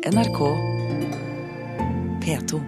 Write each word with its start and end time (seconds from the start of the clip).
NRK 0.00 0.38
P2. 2.24 2.60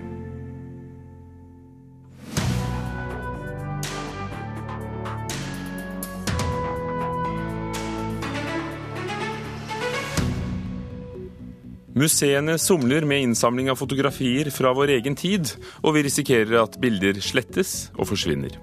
Museene 11.95 12.59
somler 12.59 13.05
med 13.09 13.23
innsamling 13.23 13.71
av 13.73 13.77
fotografier 13.81 14.51
fra 14.53 14.75
vår 14.77 14.93
egen 14.99 15.17
tid, 15.17 15.55
og 15.81 15.97
vi 15.97 16.05
risikerer 16.05 16.59
at 16.67 16.77
bilder 16.85 17.17
slettes 17.25 17.89
og 17.97 18.11
forsvinner. 18.13 18.61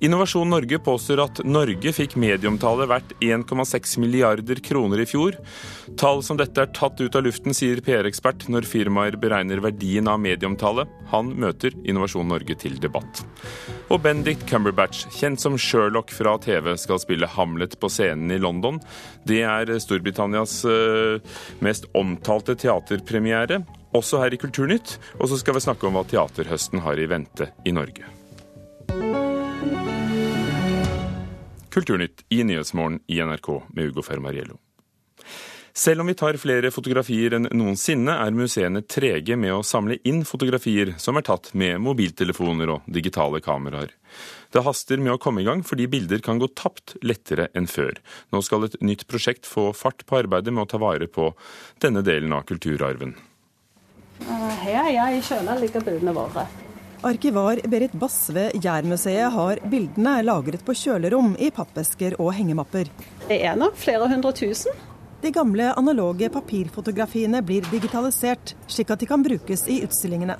Innovasjon 0.00 0.48
Norge 0.48 0.78
påstår 0.78 1.20
at 1.26 1.40
Norge 1.44 1.90
fikk 1.92 2.14
medieomtale 2.16 2.86
verdt 2.88 3.10
1,6 3.20 3.98
milliarder 4.00 4.56
kroner 4.64 5.02
i 5.02 5.04
fjor. 5.04 5.34
Tall 6.00 6.22
som 6.24 6.38
dette 6.40 6.62
er 6.62 6.70
tatt 6.72 7.02
ut 7.02 7.16
av 7.18 7.26
luften, 7.26 7.52
sier 7.52 7.82
PR-ekspert 7.84 8.46
når 8.48 8.64
firmaer 8.64 9.18
beregner 9.20 9.60
verdien 9.60 10.08
av 10.08 10.22
medieomtale. 10.24 10.86
Han 11.10 11.34
møter 11.42 11.76
Innovasjon 11.84 12.32
Norge 12.32 12.56
til 12.62 12.78
debatt. 12.80 13.20
Og 13.92 14.00
Bendik 14.00 14.46
Cumberbatch, 14.48 15.02
kjent 15.18 15.42
som 15.42 15.58
Sherlock 15.60 16.14
fra 16.16 16.38
TV, 16.40 16.72
skal 16.80 17.02
spille 17.02 17.28
Hamlet 17.28 17.76
på 17.76 17.90
scenen 17.92 18.32
i 18.32 18.40
London. 18.40 18.78
Det 19.28 19.42
er 19.44 19.74
Storbritannias 19.84 20.62
eh, 20.64 21.20
mest 21.60 21.90
omtalte 21.92 22.56
teaterpremiere, 22.56 23.60
også 23.92 24.22
her 24.24 24.32
i 24.32 24.40
Kulturnytt. 24.40 24.96
Og 25.18 25.28
så 25.28 25.42
skal 25.42 25.58
vi 25.58 25.64
snakke 25.66 25.90
om 25.90 25.98
hva 25.98 26.06
teaterhøsten 26.08 26.80
har 26.86 26.96
i 26.96 27.10
vente 27.10 27.50
i 27.68 27.76
Norge. 27.76 28.19
Kulturnytt 31.70 32.24
i 32.28 32.42
Nyhetsmorgen 32.44 33.00
i 33.06 33.20
NRK 33.22 33.54
med 33.68 33.92
Ugo 33.92 34.02
Fermariello. 34.02 34.58
Selv 35.72 36.00
om 36.00 36.06
vi 36.06 36.14
tar 36.18 36.34
flere 36.36 36.72
fotografier 36.74 37.36
enn 37.36 37.46
noensinne, 37.54 38.16
er 38.18 38.34
museene 38.34 38.82
trege 38.82 39.36
med 39.38 39.54
å 39.54 39.62
samle 39.64 40.00
inn 40.04 40.24
fotografier 40.26 40.96
som 40.98 41.16
er 41.16 41.24
tatt 41.28 41.52
med 41.54 41.78
mobiltelefoner 41.80 42.72
og 42.74 42.88
digitale 42.90 43.38
kameraer. 43.44 43.92
Det 44.50 44.64
haster 44.66 44.98
med 44.98 45.14
å 45.14 45.20
komme 45.22 45.44
i 45.44 45.46
gang, 45.46 45.62
fordi 45.62 45.86
bilder 45.86 46.22
kan 46.26 46.42
gå 46.42 46.50
tapt 46.58 46.96
lettere 47.06 47.48
enn 47.54 47.70
før. 47.70 48.00
Nå 48.34 48.42
skal 48.42 48.66
et 48.66 48.80
nytt 48.82 49.06
prosjekt 49.06 49.46
få 49.46 49.70
fart 49.76 50.02
på 50.06 50.18
arbeidet 50.24 50.52
med 50.52 50.66
å 50.66 50.72
ta 50.74 50.82
vare 50.82 51.06
på 51.06 51.30
denne 51.82 52.02
delen 52.02 52.34
av 52.34 52.48
kulturarven. 52.50 53.14
Her 54.26 54.82
er 54.88 54.90
jeg 54.96 55.20
i 55.20 55.22
kjøla 55.30 55.56
ligger 55.62 55.86
bildene 55.86 56.16
våre. 56.18 56.44
Arkivar 57.02 57.60
Berit 57.64 57.92
Bass 57.92 58.30
ved 58.30 58.50
Jærmuseet 58.60 59.32
har 59.32 59.60
bildene 59.72 60.18
lagret 60.20 60.60
på 60.66 60.74
kjølerom 60.76 61.30
i 61.40 61.48
pappesker 61.48 62.18
og 62.20 62.34
hengemapper. 62.36 62.90
Det 63.24 63.38
er 63.40 63.56
nok 63.56 63.78
flere 63.80 64.04
hundre 64.10 64.34
tusen. 64.36 64.76
De 65.22 65.32
gamle 65.32 65.70
analoge 65.80 66.28
papirfotografiene 66.32 67.40
blir 67.40 67.64
digitalisert, 67.72 68.52
slik 68.68 68.92
at 68.92 69.00
de 69.00 69.08
kan 69.08 69.24
brukes 69.24 69.64
i 69.72 69.80
utstillingene. 69.86 70.36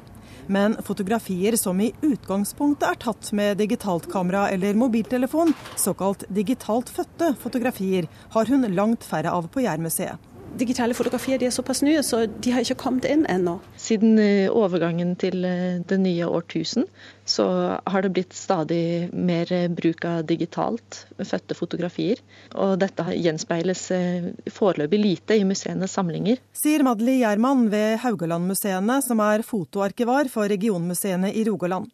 Men 0.53 0.77
fotografier 0.85 1.57
som 1.57 1.81
i 1.81 1.95
utgangspunktet 2.05 2.89
er 2.91 3.01
tatt 3.09 3.33
med 3.33 3.57
digitalt 3.61 4.11
kamera 4.13 4.51
eller 4.53 4.77
mobiltelefon, 4.77 5.55
såkalt 5.81 6.27
digitalt 6.29 6.93
fødte 6.93 7.33
fotografier, 7.41 8.09
har 8.37 8.53
hun 8.53 8.69
langt 8.75 9.07
færre 9.09 9.33
av 9.33 9.49
på 9.49 9.65
Jærmuseet 9.65 10.30
digitale 10.59 10.95
fotografier 10.95 11.39
de 11.39 11.49
er 11.49 11.55
såpass 11.55 11.83
nye, 11.87 12.03
så 12.07 12.25
de 12.27 12.53
har 12.55 12.65
ikke 12.65 12.79
kommet 12.81 13.07
inn 13.09 13.27
ennå. 13.31 13.59
Siden 13.81 14.19
eh, 14.23 14.51
overgangen 14.51 15.15
til 15.21 15.45
eh, 15.47 15.81
det 15.87 15.99
nye 16.03 16.29
årtusen, 16.29 16.87
så 17.29 17.47
har 17.87 18.05
det 18.05 18.13
blitt 18.17 18.35
stadig 18.37 19.11
mer 19.13 19.51
eh, 19.55 19.69
bruk 19.71 20.05
av 20.09 20.25
digitalt 20.29 21.05
fødte 21.19 21.57
fotografier. 21.59 22.23
Og 22.55 22.77
dette 22.83 23.07
gjenspeiles 23.15 23.87
foreløpig 24.51 25.01
lite 25.01 25.39
i 25.39 25.47
museenes 25.47 25.95
samlinger. 25.97 26.41
Sier 26.57 26.85
Madeli 26.87 27.21
Gjerman 27.21 27.69
ved 27.73 28.01
Haugalandmuseene, 28.05 29.01
som 29.07 29.23
er 29.25 29.47
fotoarkivar 29.47 30.31
for 30.33 30.51
regionmuseene 30.51 31.33
i 31.35 31.47
Rogaland. 31.49 31.91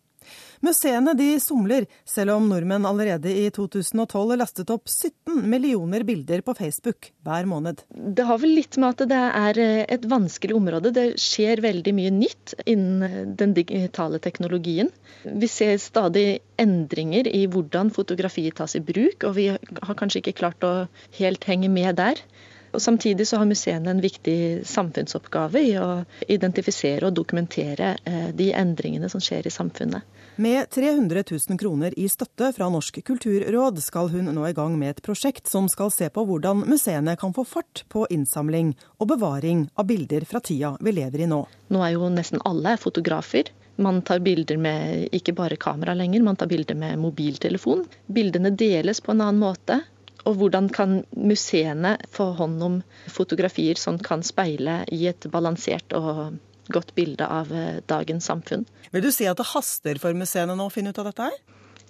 Museene 0.64 1.14
de 1.18 1.28
somler, 1.42 1.86
selv 2.08 2.36
om 2.36 2.48
nordmenn 2.50 2.86
allerede 2.88 3.32
i 3.32 3.46
2012 3.54 4.36
lastet 4.40 4.70
opp 4.72 4.88
17 4.88 5.42
millioner 5.50 6.04
bilder 6.06 6.42
på 6.46 6.54
Facebook 6.56 7.10
hver 7.26 7.48
måned. 7.48 7.82
Det 7.90 8.26
har 8.28 8.40
vel 8.42 8.56
litt 8.56 8.78
med 8.80 8.94
at 8.94 9.10
det 9.10 9.22
er 9.26 9.60
eh, 9.62 9.82
et 9.96 10.06
vanskelig 10.08 10.56
område. 10.56 10.92
Det 10.96 11.06
skjer 11.20 11.62
veldig 11.64 11.94
mye 11.96 12.14
nytt 12.14 12.56
innen 12.64 13.06
eh, 13.06 13.18
den 13.38 13.54
digitale 13.56 14.20
teknologien. 14.22 14.90
Vi 15.26 15.50
ser 15.50 15.76
stadig 15.82 16.40
endringer 16.60 17.28
i 17.28 17.44
hvordan 17.50 17.92
fotografiet 17.94 18.56
tas 18.58 18.76
i 18.78 18.84
bruk, 18.84 19.26
og 19.28 19.36
vi 19.36 19.50
har 19.52 19.98
kanskje 19.98 20.22
ikke 20.22 20.38
klart 20.40 20.64
å 20.66 20.74
helt 21.18 21.44
henge 21.48 21.70
med 21.72 21.98
der. 22.00 22.20
Og 22.72 22.82
Samtidig 22.82 23.26
så 23.28 23.40
har 23.40 23.48
museene 23.48 23.90
en 23.90 24.02
viktig 24.02 24.66
samfunnsoppgave 24.66 25.62
i 25.62 25.74
å 25.80 25.88
identifisere 26.28 27.08
og 27.08 27.16
dokumentere 27.16 27.96
eh, 28.04 28.28
de 28.36 28.50
endringene 28.56 29.08
som 29.12 29.22
skjer 29.22 29.46
i 29.46 29.52
samfunnet. 29.54 30.04
Med 30.36 30.68
300 30.70 31.22
000 31.30 31.58
kroner 31.58 31.94
i 31.96 32.08
støtte 32.12 32.50
fra 32.52 32.68
Norsk 32.68 32.98
kulturråd 33.08 33.80
skal 33.80 34.10
hun 34.12 34.28
nå 34.36 34.48
i 34.48 34.56
gang 34.56 34.74
med 34.76 34.92
et 34.92 35.02
prosjekt 35.04 35.48
som 35.48 35.70
skal 35.72 35.88
se 35.94 36.10
på 36.12 36.26
hvordan 36.28 36.66
museene 36.68 37.16
kan 37.16 37.32
få 37.32 37.46
fart 37.48 37.86
på 37.88 38.04
innsamling 38.12 38.74
og 38.98 39.08
bevaring 39.14 39.70
av 39.80 39.88
bilder 39.88 40.28
fra 40.28 40.42
tida 40.44 40.74
vi 40.80 40.92
lever 40.98 41.24
i 41.24 41.30
nå. 41.30 41.40
Nå 41.72 41.86
er 41.86 41.94
jo 41.96 42.10
nesten 42.12 42.44
alle 42.44 42.76
fotografer. 42.76 43.48
Man 43.80 44.02
tar 44.02 44.20
bilder 44.24 44.60
med 44.60 45.08
ikke 45.16 45.32
bare 45.36 45.56
kamera 45.60 45.96
lenger, 45.96 46.22
man 46.24 46.36
tar 46.36 46.52
bilder 46.52 46.76
med 46.76 47.00
mobiltelefon. 47.00 47.86
Bildene 48.06 48.52
deles 48.52 49.00
på 49.00 49.12
en 49.12 49.24
annen 49.24 49.40
måte. 49.40 49.80
Og 50.26 50.40
hvordan 50.40 50.68
kan 50.74 51.00
museene 51.14 51.96
få 52.10 52.32
hånd 52.38 52.62
om 52.66 52.80
fotografier 53.12 53.78
som 53.78 54.00
kan 54.02 54.24
speile 54.26 54.80
i 54.92 55.04
et 55.10 55.28
balansert 55.30 55.94
og 55.96 56.40
godt 56.72 56.94
bilde 56.96 57.26
av 57.26 57.52
eh, 57.54 57.82
dagens 57.86 58.26
samfunn. 58.26 58.66
Vil 58.90 59.04
du 59.04 59.12
si 59.14 59.26
at 59.30 59.38
det 59.38 59.50
haster 59.52 60.00
for 60.02 60.16
museene 60.18 60.56
nå 60.58 60.68
å 60.68 60.72
finne 60.72 60.92
ut 60.92 61.00
av 61.02 61.10
dette 61.10 61.28
her? 61.28 61.36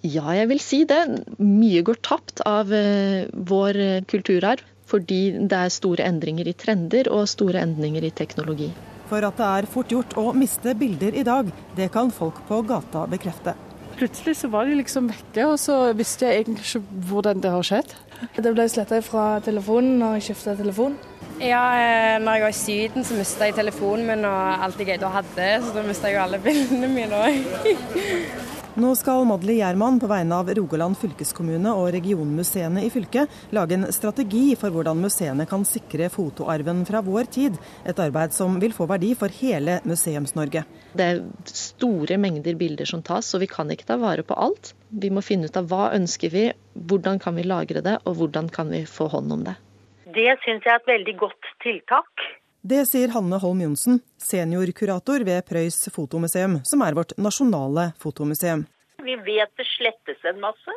Ja, 0.04 0.26
jeg 0.36 0.50
vil 0.52 0.60
si 0.62 0.82
det. 0.88 1.00
Mye 1.40 1.82
går 1.86 2.00
tapt 2.04 2.42
av 2.46 2.72
eh, 2.74 3.26
vår 3.32 3.80
eh, 3.82 4.02
kulturarv 4.08 4.64
fordi 4.86 5.20
det 5.50 5.58
er 5.58 5.72
store 5.74 6.04
endringer 6.06 6.46
i 6.46 6.54
trender 6.54 7.08
og 7.10 7.24
store 7.26 7.58
endringer 7.64 8.06
i 8.06 8.12
teknologi. 8.14 8.68
For 9.10 9.24
at 9.26 9.38
det 9.40 9.48
er 9.58 9.70
fort 9.70 9.90
gjort 9.90 10.14
å 10.18 10.28
miste 10.34 10.76
bilder 10.78 11.18
i 11.18 11.26
dag, 11.26 11.50
det 11.74 11.90
kan 11.94 12.14
folk 12.14 12.38
på 12.46 12.60
gata 12.70 13.02
bekrefte. 13.10 13.56
Plutselig 13.96 14.36
så 14.36 14.50
var 14.52 14.68
de 14.68 14.76
liksom 14.76 15.08
vekke, 15.08 15.46
og 15.48 15.58
så 15.60 15.78
visste 15.96 16.28
jeg 16.28 16.44
egentlig 16.44 16.66
ikke 16.66 17.02
hvordan 17.08 17.40
det 17.40 17.52
har 17.54 17.64
skjedd. 17.64 17.94
Det 18.36 18.52
ble 18.52 18.66
sletta 18.68 19.00
fra 19.04 19.26
telefonen 19.44 19.98
når 20.00 20.18
jeg 20.18 20.30
skifta 20.30 20.56
telefon. 20.58 20.96
Ja, 21.40 21.62
eh, 21.76 22.16
når 22.20 22.38
jeg 22.38 22.44
var 22.46 22.52
i 22.52 22.56
Syden 22.56 23.04
så 23.04 23.16
mista 23.16 23.48
jeg 23.48 23.56
telefonen 23.58 24.08
min 24.08 24.24
og 24.28 24.64
alt 24.64 24.80
jeg 24.80 24.94
eide 24.94 25.08
og 25.08 25.16
hadde, 25.18 25.48
så 25.64 25.72
da 25.76 25.84
mista 25.84 26.08
jeg 26.08 26.16
jo 26.16 26.24
alle 26.24 26.40
bildene 26.44 26.92
mine 26.92 27.24
òg. 27.26 28.44
Nå 28.76 28.90
skal 28.94 29.24
Madeli 29.24 29.54
Gjerman 29.56 29.96
på 29.96 30.08
vegne 30.10 30.36
av 30.36 30.50
Rogaland 30.52 30.98
fylkeskommune 31.00 31.70
og 31.72 31.86
regionmuseene 31.94 32.82
i 32.84 32.90
fylket 32.92 33.32
lage 33.56 33.72
en 33.72 33.86
strategi 33.88 34.50
for 34.60 34.74
hvordan 34.74 35.00
museene 35.00 35.46
kan 35.48 35.64
sikre 35.64 36.10
fotoarven 36.12 36.82
fra 36.84 37.00
vår 37.06 37.30
tid. 37.32 37.56
Et 37.88 38.02
arbeid 38.04 38.36
som 38.36 38.58
vil 38.60 38.76
få 38.76 38.84
verdi 38.90 39.14
for 39.16 39.32
hele 39.38 39.78
Museums-Norge. 39.88 40.66
Det 40.92 41.06
er 41.06 41.24
store 41.48 42.20
mengder 42.20 42.60
bilder 42.60 42.92
som 42.92 43.00
tas, 43.00 43.24
så 43.32 43.40
vi 43.40 43.48
kan 43.48 43.72
ikke 43.72 43.88
ta 43.88 43.96
vare 44.02 44.26
på 44.28 44.36
alt. 44.36 44.74
Vi 44.92 45.08
må 45.08 45.24
finne 45.24 45.48
ut 45.48 45.56
av 45.56 45.72
hva 45.72 45.86
ønsker 45.96 46.36
vi, 46.36 46.50
hvordan 46.76 47.16
kan 47.24 47.40
vi 47.40 47.48
lagre 47.48 47.80
det, 47.80 47.96
og 48.04 48.20
hvordan 48.20 48.52
kan 48.52 48.68
vi 48.76 48.84
få 48.84 49.08
hånd 49.16 49.32
om 49.38 49.48
det. 49.48 49.56
Det 50.04 50.34
syns 50.44 50.68
jeg 50.68 50.74
er 50.74 50.84
et 50.84 50.92
veldig 50.92 51.16
godt 51.24 51.54
tiltak. 51.64 52.28
Det 52.66 52.80
sier 52.88 53.12
Hanne 53.14 53.38
Holm 53.38 53.60
Johnsen, 53.62 54.00
seniorkurator 54.18 55.22
ved 55.22 55.44
Prøys 55.46 55.84
fotomuseum, 55.94 56.56
som 56.66 56.80
er 56.82 56.96
vårt 56.98 57.12
nasjonale 57.14 57.92
fotomuseum. 58.02 58.64
Vi 59.06 59.14
vet 59.28 59.52
det 59.60 59.66
slettes 59.70 60.24
en 60.26 60.40
masse. 60.42 60.74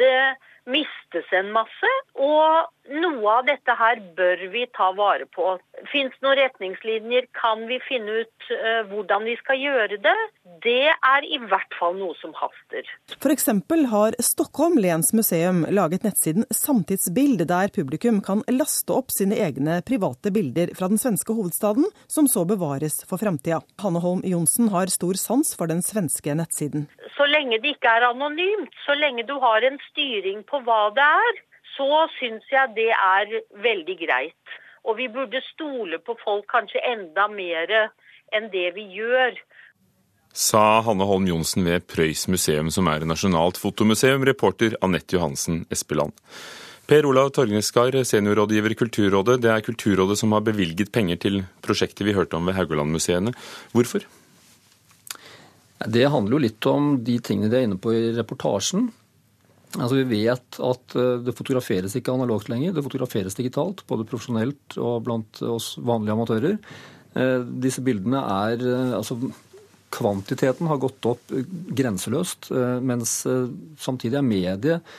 Det 0.00 0.14
mistes 0.64 1.28
en 1.36 1.50
masse. 1.52 1.90
Og 2.16 2.70
noe 2.90 3.32
av 3.38 3.46
dette 3.48 3.74
her 3.78 4.00
bør 4.16 4.42
vi 4.52 4.64
ta 4.76 4.90
vare 4.96 5.26
på. 5.34 5.54
Fins 5.92 6.14
noen 6.24 6.38
retningslinjer? 6.40 7.28
Kan 7.36 7.66
vi 7.70 7.78
finne 7.86 8.22
ut 8.22 8.50
uh, 8.52 8.82
hvordan 8.90 9.26
vi 9.28 9.36
skal 9.40 9.60
gjøre 9.60 9.98
det? 10.02 10.16
Det 10.64 10.90
er 10.92 11.26
i 11.26 11.38
hvert 11.40 11.76
fall 11.78 11.96
noe 11.98 12.16
som 12.20 12.34
haster. 12.36 12.88
F.eks. 13.16 13.48
har 13.92 14.16
Stockholm 14.22 14.78
Lens 14.82 15.12
museum 15.16 15.62
laget 15.70 16.04
nettsiden 16.06 16.46
Samtidsbild, 16.54 17.46
der 17.48 17.72
publikum 17.74 18.20
kan 18.24 18.44
laste 18.50 18.96
opp 18.96 19.14
sine 19.14 19.38
egne 19.40 19.80
private 19.86 20.32
bilder 20.34 20.74
fra 20.78 20.90
den 20.92 21.00
svenske 21.00 21.36
hovedstaden, 21.36 21.86
som 22.10 22.28
så 22.28 22.44
bevares 22.48 23.00
for 23.08 23.22
framtida. 23.22 23.62
Hanne 23.82 24.02
Holm 24.04 24.24
Johnsen 24.26 24.70
har 24.74 24.92
stor 24.92 25.18
sans 25.20 25.54
for 25.56 25.70
den 25.70 25.84
svenske 25.86 26.34
nettsiden. 26.36 26.88
Så 27.16 27.26
lenge 27.28 27.60
det 27.62 27.76
ikke 27.76 27.92
er 27.92 28.10
anonymt, 28.10 28.74
så 28.86 28.96
lenge 28.98 29.26
du 29.28 29.36
har 29.42 29.64
en 29.66 29.78
styring 29.90 30.42
på 30.48 30.60
hva 30.66 30.82
det 30.96 31.04
er, 31.04 31.40
så 31.80 32.04
syns 32.18 32.44
jeg 32.52 32.76
det 32.76 32.90
er 32.92 33.38
veldig 33.64 33.96
greit. 34.04 34.56
Og 34.84 34.98
vi 35.00 35.08
burde 35.12 35.40
stole 35.50 36.00
på 36.04 36.16
folk 36.20 36.48
kanskje 36.52 36.82
enda 36.92 37.26
mer 37.32 37.72
enn 38.36 38.48
det 38.52 38.70
vi 38.76 38.86
gjør. 38.98 39.36
Sa 40.36 40.80
Hanne 40.86 41.08
Holm 41.08 41.26
Johnsen 41.28 41.66
ved 41.66 41.88
Prøys 41.90 42.28
museum, 42.30 42.70
som 42.70 42.88
er 42.88 43.04
nasjonalt 43.08 43.58
fotomuseum, 43.58 44.24
reporter 44.28 44.76
Anette 44.84 45.16
Johansen 45.16 45.64
Espeland. 45.72 46.14
Per 46.90 47.06
Olav 47.06 47.32
Torgneskar, 47.34 47.96
seniorrådgiver 48.06 48.74
i 48.74 48.78
Kulturrådet. 48.78 49.40
Det 49.42 49.50
er 49.50 49.64
Kulturrådet 49.66 50.18
som 50.18 50.32
har 50.34 50.44
bevilget 50.46 50.92
penger 50.92 51.20
til 51.22 51.42
prosjektet 51.62 52.06
vi 52.06 52.14
hørte 52.16 52.38
om 52.38 52.48
ved 52.48 52.58
Haugalandmuseene. 52.58 53.34
Hvorfor? 53.74 54.06
Det 55.80 56.08
handler 56.12 56.36
jo 56.36 56.42
litt 56.44 56.66
om 56.68 56.96
de 57.04 57.18
tingene 57.24 57.50
de 57.50 57.60
er 57.60 57.68
inne 57.68 57.78
på 57.80 57.94
i 57.94 58.10
reportasjen. 58.16 58.90
Altså 59.78 60.00
Vi 60.00 60.22
vet 60.24 60.58
at 60.66 60.96
eh, 60.98 61.18
det 61.22 61.36
fotograferes 61.38 61.94
ikke 61.98 62.14
analogt 62.14 62.50
lenger, 62.50 62.74
det 62.74 62.86
fotograferes 62.86 63.36
digitalt. 63.38 63.84
Både 63.90 64.06
profesjonelt 64.08 64.78
og 64.80 65.04
blant 65.06 65.42
oss 65.46 65.76
vanlige 65.78 66.16
amatører. 66.16 66.58
Eh, 67.14 67.38
disse 67.62 67.84
bildene 67.86 68.24
er 68.48 68.66
eh, 68.66 68.96
altså 68.98 69.20
Kvantiteten 69.90 70.68
har 70.70 70.78
gått 70.78 71.02
opp 71.10 71.32
grenseløst, 71.74 72.52
mens 72.86 73.24
samtidig 73.82 74.20
er 74.20 74.22
mediet 74.22 74.92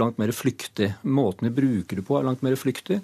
langt 0.00 0.16
mer 0.16 0.32
flyktig. 0.32 0.86
Måten 1.04 1.50
vi 1.50 1.52
bruker 1.58 2.00
det 2.00 2.04
på 2.08 2.16
er 2.16 2.24
langt 2.24 2.40
mer 2.40 2.56
flyktig. 2.56 3.02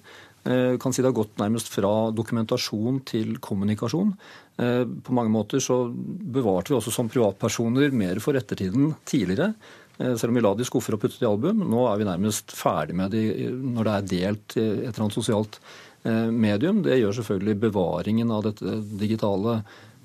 Kan 0.81 0.97
si 0.97 1.05
Det 1.05 1.11
har 1.11 1.19
gått 1.19 1.37
nærmest 1.37 1.69
fra 1.69 2.09
dokumentasjon 2.17 3.03
til 3.05 3.37
kommunikasjon. 3.37 4.15
På 4.57 5.19
mange 5.19 5.35
måter 5.35 5.61
så 5.61 5.83
bevarte 5.93 6.73
vi 6.73 6.79
også 6.79 6.97
som 6.97 7.12
privatpersoner 7.12 7.93
mer 7.93 8.17
for 8.25 8.41
ettertiden 8.41 8.95
tidligere. 9.05 9.53
Eh, 9.99 10.15
selv 10.17 10.31
om 10.31 10.39
vi 10.39 10.45
la 10.45 10.53
de 10.57 10.67
skuffer 10.69 10.97
og 10.97 11.03
puttet 11.03 11.25
i 11.25 11.29
album. 11.29 11.65
Nå 11.71 11.87
er 11.89 12.01
vi 12.01 12.09
nærmest 12.09 12.55
ferdig 12.57 12.97
med 12.99 13.15
de 13.17 13.51
når 13.51 13.89
det 13.89 13.97
er 13.97 14.09
delt 14.13 14.57
i 14.59 14.65
et 14.67 14.91
eller 14.91 15.07
annet 15.07 15.19
sosialt 15.19 15.59
eh, 16.05 16.29
medium. 16.31 16.83
Det 16.85 16.99
gjør 17.01 17.21
selvfølgelig 17.21 17.59
bevaringen 17.67 18.33
av 18.35 18.45
dette 18.49 18.79
digitale 19.01 19.59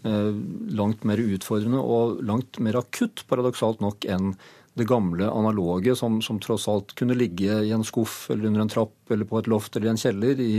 eh, 0.07 0.31
langt 0.79 1.05
mer 1.07 1.21
utfordrende 1.23 1.83
og 1.83 2.23
langt 2.27 2.61
mer 2.63 2.79
akutt, 2.81 3.25
paradoksalt 3.31 3.83
nok, 3.83 4.07
enn 4.07 4.35
det 4.73 4.87
gamle 4.87 5.27
analoge 5.27 5.95
som, 5.99 6.21
som, 6.23 6.39
tross 6.39 6.67
alt 6.71 6.93
kunne 6.95 7.17
ligge 7.17 7.57
i 7.65 7.73
en 7.75 7.83
skuff 7.83 8.29
eller 8.31 8.47
under 8.47 8.63
en 8.63 8.71
trapp 8.71 9.11
eller 9.11 9.27
på 9.27 9.41
et 9.41 9.49
loft 9.51 9.75
eller 9.75 9.89
i 9.89 9.91
en 9.91 9.99
kjeller 9.99 10.39
i 10.39 10.53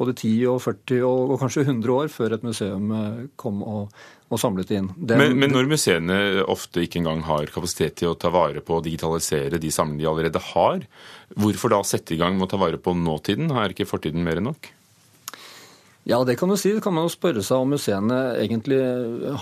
både 0.00 0.14
10 0.16 0.30
og 0.48 0.62
40 0.64 1.02
og, 1.04 1.34
og 1.34 1.42
kanskje 1.42 1.66
100 1.66 1.92
år 1.92 2.08
før 2.12 2.36
et 2.36 2.46
museum 2.46 2.88
kom 3.40 3.60
og, 3.60 3.92
og 4.32 4.40
samlet 4.40 4.72
inn. 4.78 4.88
Den, 4.96 5.20
men, 5.20 5.36
men, 5.42 5.52
når 5.52 5.68
museene 5.68 6.18
ofte 6.48 6.86
ikke 6.86 7.02
engang 7.02 7.20
har 7.28 7.52
kapasitet 7.52 8.00
til 8.00 8.14
å 8.14 8.16
ta 8.16 8.32
vare 8.32 8.64
på 8.64 8.78
og 8.78 8.86
digitalisere 8.88 9.60
de 9.60 9.74
samlingene 9.74 10.06
de 10.06 10.10
allerede 10.14 10.44
har, 10.54 10.84
hvorfor 11.36 11.74
da 11.74 11.84
sette 11.84 12.16
i 12.16 12.20
gang 12.20 12.38
med 12.38 12.48
å 12.48 12.52
ta 12.54 12.64
vare 12.64 12.80
på 12.80 12.96
nåtiden? 12.96 13.52
Er 13.52 13.76
ikke 13.76 13.88
fortiden 13.90 14.24
mer 14.24 14.40
enn 14.40 14.48
nok? 14.54 14.72
Ja, 16.10 16.24
det 16.26 16.34
kan 16.40 16.50
du 16.50 16.56
si. 16.58 16.72
Det 16.74 16.82
kan 16.82 16.94
man 16.96 17.04
jo 17.06 17.12
spørre 17.12 17.42
seg 17.46 17.62
om 17.62 17.70
museene 17.70 18.16
egentlig 18.40 18.78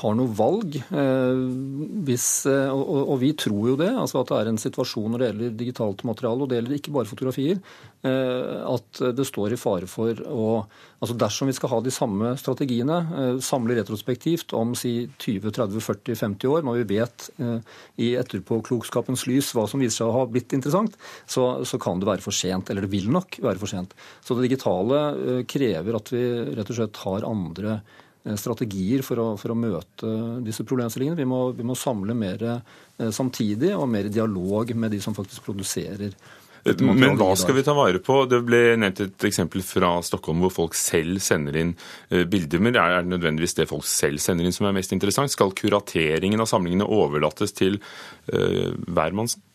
har 0.02 0.16
noe 0.18 0.28
valg. 0.36 0.74
Eh, 0.76 1.38
hvis, 2.04 2.26
eh, 2.50 2.68
og, 2.68 3.14
vi 3.22 3.30
tror 3.40 3.70
jo 3.70 3.76
det, 3.80 3.88
altså 3.88 4.20
at 4.20 4.28
det 4.28 4.40
er 4.42 4.50
en 4.50 4.60
situasjon 4.60 5.14
når 5.14 5.22
det 5.22 5.30
gjelder 5.30 5.54
digitalt 5.62 6.04
materiale, 6.04 6.44
og 6.44 6.50
det 6.50 6.58
gjelder 6.58 6.76
ikke 6.76 6.92
bare 6.98 7.08
fotografier, 7.08 7.62
eh, 8.04 8.58
at 8.68 9.00
det 9.16 9.26
står 9.30 9.56
i 9.56 9.60
fare 9.60 9.88
for 9.88 10.20
å 10.28 10.50
altså 10.98 11.14
Dersom 11.14 11.46
vi 11.46 11.54
skal 11.54 11.70
ha 11.70 11.76
de 11.78 11.92
samme 11.94 12.32
strategiene, 12.34 12.96
samle 13.38 13.76
retrospektivt 13.78 14.50
om 14.58 14.72
si 14.74 15.04
20-30-40-50 15.22 16.48
år, 16.50 16.64
når 16.66 16.80
vi 16.80 16.96
vet 16.98 17.28
i 18.02 18.08
etterpåklokskapens 18.18 19.22
lys 19.30 19.52
hva 19.54 19.68
som 19.70 19.78
viser 19.78 20.00
seg 20.00 20.10
å 20.10 20.16
ha 20.16 20.24
blitt 20.26 20.56
interessant, 20.58 20.96
så, 21.22 21.62
så 21.62 21.78
kan 21.78 22.02
det 22.02 22.08
være 22.10 22.24
for 22.24 22.34
sent. 22.34 22.72
Eller 22.74 22.82
det 22.82 22.90
vil 22.90 23.06
nok 23.14 23.38
være 23.46 23.62
for 23.62 23.70
sent. 23.70 23.94
Så 24.26 24.34
det 24.34 24.48
digitale 24.48 25.44
krever 25.46 26.00
at 26.00 26.10
vi 26.10 26.24
rett 26.58 26.72
og 26.72 26.78
slett 26.78 27.00
har 27.04 27.28
andre 27.28 27.78
eh, 27.78 28.34
strategier 28.40 29.04
for 29.06 29.22
å, 29.22 29.28
for 29.40 29.54
å 29.54 29.58
møte 29.58 30.10
disse 30.46 30.66
problemstillingene. 30.68 31.18
Vi 31.18 31.28
må, 31.28 31.44
vi 31.56 31.66
må 31.66 31.78
samle 31.78 32.16
mer 32.18 32.44
eh, 32.50 33.08
samtidig 33.14 33.74
og 33.76 33.88
mer 33.90 34.10
dialog 34.12 34.74
med 34.74 34.94
de 34.94 35.00
som 35.04 35.16
faktisk 35.16 35.48
produserer. 35.48 36.14
Men 36.82 37.14
hva 37.16 37.30
skal 37.38 37.54
vi 37.56 37.62
ta 37.64 37.72
vare 37.72 38.00
på? 38.04 38.18
Det 38.28 38.42
ble 38.44 38.74
nevnt 38.76 38.98
et 39.00 39.24
eksempel 39.24 39.62
fra 39.64 39.94
Stockholm 40.04 40.42
hvor 40.42 40.52
folk 40.52 40.76
selv 40.76 41.22
sender 41.24 41.56
inn 41.56 41.72
eh, 42.10 42.26
bilder. 42.28 42.60
Men 42.60 42.76
er 42.76 42.98
det 42.98 43.14
nødvendigvis 43.14 43.56
det 43.60 43.70
folk 43.70 43.86
selv 43.88 44.20
sender 44.20 44.44
inn 44.44 44.56
som 44.56 44.68
er 44.68 44.76
mest 44.76 44.92
interessant? 44.92 45.32
Skal 45.32 45.54
kurateringen 45.56 46.42
av 46.42 46.50
samlingene 46.50 46.88
overlates 46.98 47.56
til 47.56 47.80
hvermannsen? 48.28 49.47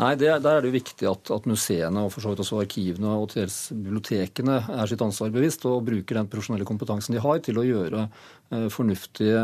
Nei, 0.00 0.14
det, 0.16 0.30
Der 0.44 0.56
er 0.56 0.64
det 0.64 0.70
jo 0.70 0.78
viktig 0.78 1.08
at, 1.10 1.30
at, 1.34 1.48
museene 1.48 2.04
og 2.06 2.12
for 2.14 2.24
så 2.24 2.32
vidt 2.32 2.42
også 2.44 2.60
arkivene 2.62 3.12
og 3.12 3.28
til 3.32 3.42
dels 3.42 3.58
bibliotekene 3.74 4.58
er 4.72 4.90
sitt 4.90 5.04
ansvar 5.04 5.32
bevisst 5.34 5.66
og 5.68 5.84
bruker 5.88 6.18
den 6.18 6.30
profesjonelle 6.32 6.68
kompetansen 6.68 7.16
de 7.16 7.22
har 7.22 7.42
til 7.44 7.60
å 7.60 7.66
gjøre 7.66 8.06
eh, 8.06 8.68
fornuftige 8.72 9.42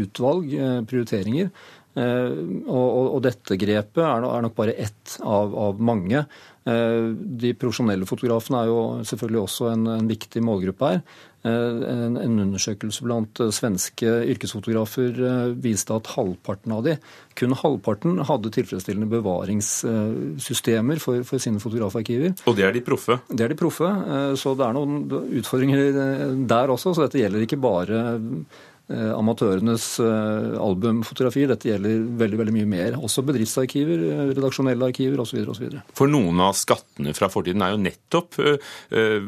utvalg, 0.00 0.54
eh, 0.56 0.78
prioriteringer. 0.88 1.52
Eh, 1.96 2.40
og, 2.68 2.84
og, 2.84 3.06
og, 3.14 3.22
dette 3.24 3.56
grepet 3.56 4.02
er, 4.04 4.26
er 4.28 4.44
nok 4.44 4.56
bare 4.58 4.76
ett 4.76 5.16
av, 5.24 5.54
av 5.56 5.80
mange. 5.80 6.26
Eh, 6.68 7.06
de 7.16 7.54
profesjonelle 7.56 8.08
fotografene 8.08 8.60
er 8.60 8.68
jo 8.72 8.82
selvfølgelig 9.08 9.40
også 9.46 9.70
en, 9.72 9.88
en 9.94 10.10
viktig 10.10 10.42
målgruppe 10.44 10.90
her. 10.90 11.00
Eh, 11.46 11.78
en, 11.94 12.18
en, 12.20 12.36
undersøkelse 12.44 13.06
blant 13.06 13.40
svenske 13.54 14.12
yrkesfotografer 14.34 15.22
viste 15.62 15.96
at 15.96 16.12
halvparten 16.18 16.76
av 16.76 16.84
de, 16.84 16.98
kun 17.38 17.56
halvparten, 17.56 18.20
hadde 18.28 18.52
tilfredsstillende 18.58 19.08
bevaringssystemer 19.16 21.00
for, 21.00 21.24
for 21.24 21.40
sine 21.40 21.62
fotografarkiver. 21.64 22.36
Og 22.44 22.60
det 22.60 22.68
er 22.68 22.76
de 22.76 22.84
proffe? 22.84 23.22
Det 23.32 23.46
er 23.46 23.56
de 23.56 23.60
proffe. 23.62 23.88
Så 24.36 24.52
det 24.58 24.68
er 24.68 24.76
noen 24.76 25.04
utfordringer 25.40 26.00
der 26.44 26.76
også. 26.76 26.92
Så 26.92 27.06
dette 27.06 27.24
gjelder 27.24 27.48
ikke 27.48 27.62
bare 27.62 28.04
amatørenes 28.94 29.86
eh, 29.98 30.56
albumfotografier. 30.62 31.50
Dette 31.50 31.72
gjelder 31.72 32.04
veldig 32.20 32.38
veldig 32.38 32.54
mye 32.54 32.68
mer. 32.70 32.98
Også 33.02 33.24
bedriftsarkiver, 33.26 34.04
eh, 34.12 34.20
redaksjonelle 34.30 34.90
arkiver 34.92 35.22
osv. 35.24 35.40
For 35.96 36.10
noen 36.10 36.38
av 36.44 36.54
skattene 36.58 37.14
fra 37.16 37.30
fortiden 37.32 37.64
er 37.66 37.74
jo 37.74 37.82
nettopp 37.82 38.38
uh, 38.38 39.26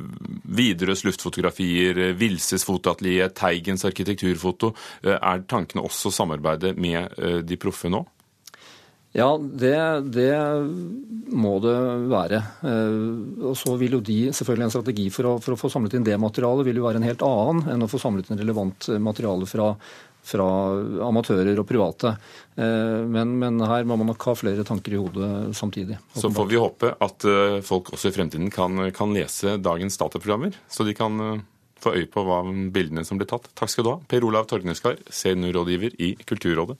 Widerøes 0.59 1.03
luftfotografier, 1.07 1.99
Vilses 2.19 2.67
fotoatelier, 2.67 3.33
Teigens 3.35 3.87
arkitekturfoto. 3.89 4.73
Uh, 5.03 5.17
er 5.17 5.43
tankene 5.51 5.83
også 5.87 6.13
samarbeide 6.15 6.77
med 6.79 7.19
uh, 7.19 7.41
de 7.43 7.59
proffe 7.61 7.91
nå? 7.91 8.05
Ja, 9.17 9.29
det, 9.41 9.77
det, 10.13 10.33
må 11.33 11.55
det 11.65 11.77
være. 12.11 12.43
Eh, 12.69 13.47
og 13.49 13.57
så 13.57 13.77
vil 13.81 13.97
jo 13.97 14.03
de, 14.05 14.19
selvfølgelig 14.37 14.67
En 14.67 14.75
strategi 14.75 15.07
for 15.13 15.31
å, 15.31 15.33
for 15.43 15.55
å, 15.55 15.61
få 15.61 15.71
samlet 15.73 15.97
inn 15.97 16.05
det 16.07 16.19
materialet 16.21 16.69
vil 16.69 16.81
jo 16.81 16.85
være 16.85 17.01
en 17.01 17.09
helt 17.09 17.25
annen 17.25 17.73
enn 17.73 17.87
å 17.87 17.89
få 17.89 18.01
samlet 18.03 18.29
inn 18.29 18.41
relevant 18.41 18.91
materiale 19.01 19.49
fra, 19.49 19.71
fra 20.29 20.49
amatører 21.09 21.57
og 21.57 21.69
private. 21.69 22.15
Eh, 22.61 23.01
men, 23.09 23.33
men, 23.41 23.63
her 23.65 23.89
må 23.89 23.97
man 23.97 24.13
nok 24.13 24.29
ha 24.29 24.37
flere 24.37 24.67
tanker 24.69 24.97
i 24.97 25.01
hodet 25.01 25.31
samtidig. 25.57 25.97
Så 26.13 26.29
får 26.35 26.51
vi 26.51 26.61
håpe 26.61 26.93
at 27.09 27.29
eh, 27.29 27.61
folk 27.65 27.95
også 27.97 28.13
i 28.13 28.19
fremtiden 28.19 28.53
kan, 28.53 28.91
kan 28.97 29.15
lese 29.17 29.57
dagens 29.57 29.97
dataprogrammer, 30.01 30.61
så 30.69 30.85
de 30.85 30.97
kan 30.97 31.41
få 31.79 31.95
øye 31.95 32.11
på 32.11 32.25
hva 32.27 32.43
bildene 32.75 33.07
som 33.07 33.17
blir 33.17 33.31
tatt. 33.31 33.49
Takk 33.57 33.73
skal 33.73 33.87
du 33.87 33.93
ha, 33.95 33.99
Per 34.11 34.27
Olav 34.27 34.51
Torgneskar, 34.51 35.01
seniorrådgiver 35.09 35.97
i 36.03 36.13
Kulturrådet. 36.27 36.77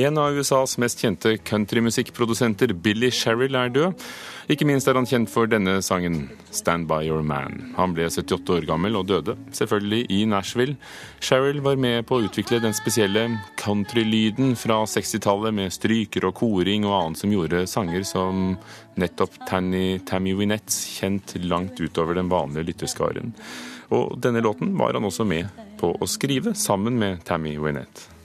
En 0.00 0.18
av 0.18 0.36
USAs 0.38 0.76
mest 0.78 1.00
kjente 1.02 1.32
countrymusikkprodusenter, 1.44 2.72
Billy 2.72 3.10
Sherrill, 3.10 3.56
er 3.58 3.72
død. 3.74 4.04
Ikke 4.50 4.66
minst 4.66 4.88
er 4.88 4.94
han 4.98 5.06
kjent 5.06 5.30
for 5.30 5.50
denne 5.50 5.80
sangen, 5.82 6.28
'Stand 6.50 6.86
By 6.88 7.08
Your 7.08 7.22
Man'. 7.22 7.74
Han 7.76 7.94
ble 7.94 8.06
78 8.10 8.54
år 8.54 8.66
gammel 8.66 8.96
og 8.96 9.08
døde, 9.08 9.36
selvfølgelig 9.52 10.06
i 10.10 10.24
Nashville. 10.24 10.76
Sherrill 11.20 11.60
var 11.60 11.76
med 11.76 12.06
på 12.06 12.18
å 12.18 12.24
utvikle 12.28 12.62
den 12.62 12.74
spesielle 12.74 13.40
countrylyden 13.56 14.56
fra 14.56 14.84
60-tallet, 14.84 15.54
med 15.54 15.72
stryker 15.72 16.24
og 16.24 16.34
koring 16.34 16.86
og 16.86 16.96
annet 17.00 17.18
som 17.18 17.30
gjorde 17.30 17.66
sanger 17.66 18.02
som 18.02 18.56
nettopp 18.96 19.42
Tanny, 19.48 19.98
Tammy 19.98 20.34
Wynette 20.34 20.70
kjent 20.70 21.34
langt 21.44 21.80
utover 21.80 22.14
den 22.14 22.28
vanlige 22.28 22.72
lytterskaren. 22.72 23.34
Og 23.90 24.14
denne 24.22 24.42
låten 24.44 24.76
var 24.78 24.94
han 24.94 25.06
også 25.06 25.26
med 25.26 25.50
på 25.80 25.92
å 25.98 26.06
skrive, 26.06 26.54
sammen 26.54 26.98
med 27.00 27.24
Tammy 27.26 27.56
Wynette. 27.58 28.20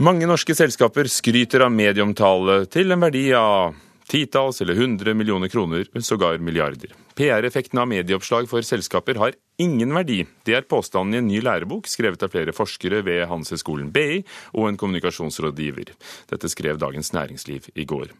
Mange 0.00 0.24
norske 0.24 0.54
selskaper 0.56 1.10
skryter 1.12 1.66
av 1.66 1.74
medieomtale 1.76 2.62
til 2.72 2.94
en 2.94 3.02
verdi 3.04 3.26
av 3.36 3.74
Titalls 4.10 4.60
eller 4.60 4.74
hundre 4.74 5.14
millioner 5.14 5.48
kroner, 5.48 5.86
sågar 6.00 6.38
milliarder. 6.38 6.90
PR-effekten 7.14 7.78
av 7.78 7.86
medieoppslag 7.88 8.48
for 8.50 8.64
selskaper 8.66 9.20
har 9.22 9.36
ingen 9.60 9.92
verdi. 9.94 10.24
Det 10.42 10.56
er 10.56 10.66
påstanden 10.66 11.14
i 11.14 11.20
en 11.20 11.28
ny 11.28 11.38
lærebok 11.44 11.86
skrevet 11.86 12.24
av 12.26 12.32
flere 12.32 12.54
forskere 12.56 13.04
ved 13.06 13.28
Handelshøyskolen 13.30 13.92
BI 13.94 14.24
og 14.56 14.66
en 14.66 14.80
kommunikasjonsrådgiver. 14.80 15.92
Dette 16.32 16.50
skrev 16.50 16.80
Dagens 16.82 17.12
Næringsliv 17.14 17.70
i 17.74 17.86
går. 17.86 18.10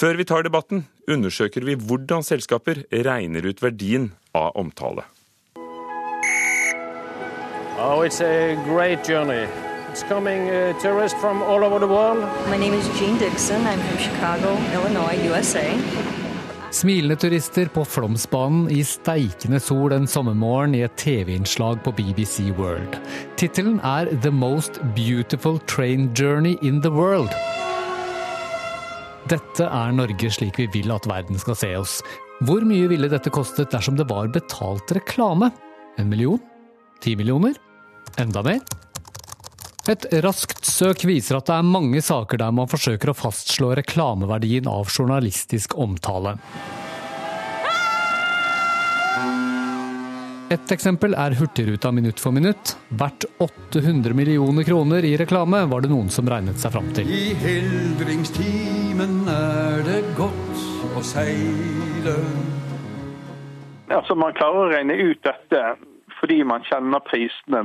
Før 0.00 0.16
vi 0.16 0.28
tar 0.30 0.48
debatten, 0.48 0.86
undersøker 1.10 1.68
vi 1.68 1.76
hvordan 1.76 2.24
selskaper 2.24 2.86
regner 3.04 3.44
ut 3.44 3.60
verdien 3.60 4.14
av 4.32 4.56
omtale. 4.56 5.04
Oh. 7.74 8.06
It's 9.94 10.08
coming 10.08 10.50
uh, 10.50 10.72
tourists 10.80 11.20
from 11.20 11.40
all 11.42 11.62
over 11.62 11.78
the 11.78 11.86
world. 11.86 12.18
My 12.50 12.56
name 12.56 12.74
is 12.74 12.88
Jean 12.98 13.16
Dixon. 13.16 13.64
I'm 13.64 13.78
from 13.78 13.98
Chicago, 13.98 14.56
Illinois, 14.72 15.14
USA. 15.28 15.62
Smilende 16.70 17.16
turister 17.16 17.66
på 17.66 17.84
Flåmsbanen 17.84 18.70
i 18.70 18.80
steikende 18.84 19.60
sol 19.62 19.94
en 19.94 20.08
sommermorgen 20.10 20.74
i 20.74 20.82
et 20.82 20.96
TV-innslag 20.98 21.78
på 21.84 21.92
BBC 21.94 22.50
World. 22.58 22.98
Tittelen 23.38 23.78
er 23.86 24.10
'The 24.10 24.32
Most 24.34 24.82
Beautiful 24.96 25.60
Train 25.60 26.10
Journey 26.18 26.58
in 26.62 26.82
the 26.82 26.90
World'. 26.90 27.38
Dette 29.30 29.64
er 29.64 29.92
Norge 29.92 30.30
slik 30.30 30.58
vi 30.58 30.66
vil 30.72 30.90
at 30.90 31.06
verden 31.06 31.38
skal 31.38 31.54
se 31.54 31.76
oss. 31.78 32.02
Hvor 32.42 32.66
mye 32.66 32.88
ville 32.88 33.08
dette 33.08 33.30
kostet 33.30 33.70
dersom 33.70 33.94
det 33.94 34.10
var 34.10 34.26
betalt 34.26 34.90
reklame? 34.90 35.52
En 35.98 36.10
million? 36.10 36.40
Ti 37.00 37.14
millioner? 37.14 37.54
Enda 38.18 38.42
mer? 38.42 38.58
Et 39.84 40.06
raskt 40.24 40.64
søk 40.64 41.02
viser 41.04 41.36
at 41.36 41.50
det 41.50 41.58
er 41.58 41.66
mange 41.68 42.00
saker 42.00 42.40
der 42.40 42.54
man 42.56 42.70
forsøker 42.70 43.12
å 43.12 43.16
fastslå 43.18 43.74
reklameverdien 43.76 44.68
av 44.70 44.88
journalistisk 44.88 45.76
omtale. 45.76 46.38
Et 50.54 50.72
eksempel 50.72 51.16
er 51.18 51.34
Hurtigruta 51.36 51.90
minutt 51.92 52.20
for 52.22 52.32
minutt. 52.32 52.74
Hvert 52.96 53.26
800 53.42 54.16
millioner 54.16 54.64
kroner 54.64 55.04
i 55.04 55.14
reklame, 55.20 55.64
var 55.68 55.84
det 55.84 55.90
noen 55.92 56.08
som 56.12 56.28
regnet 56.30 56.60
seg 56.62 56.72
fram 56.72 56.88
til. 56.96 57.08
I 57.10 57.34
hildringstimen 57.42 59.24
er 59.28 59.82
det 59.84 60.02
godt 60.16 60.94
å 60.94 61.02
seile. 61.04 62.14
Altså, 63.92 64.16
man 64.16 64.36
klarer 64.36 64.62
å 64.62 64.70
regne 64.72 64.96
ut 65.00 65.20
dette 65.26 65.64
fordi 66.20 66.42
man 66.46 66.64
kjenner 66.68 67.02
prisene 67.04 67.64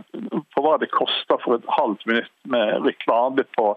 på 0.56 0.64
hva 0.64 0.78
det 0.82 0.92
koster 0.94 1.40
for 1.44 1.58
et 1.58 1.72
halvt 1.78 2.06
minutt 2.10 2.34
med 2.50 2.86
reklame 2.88 3.46
på 3.58 3.74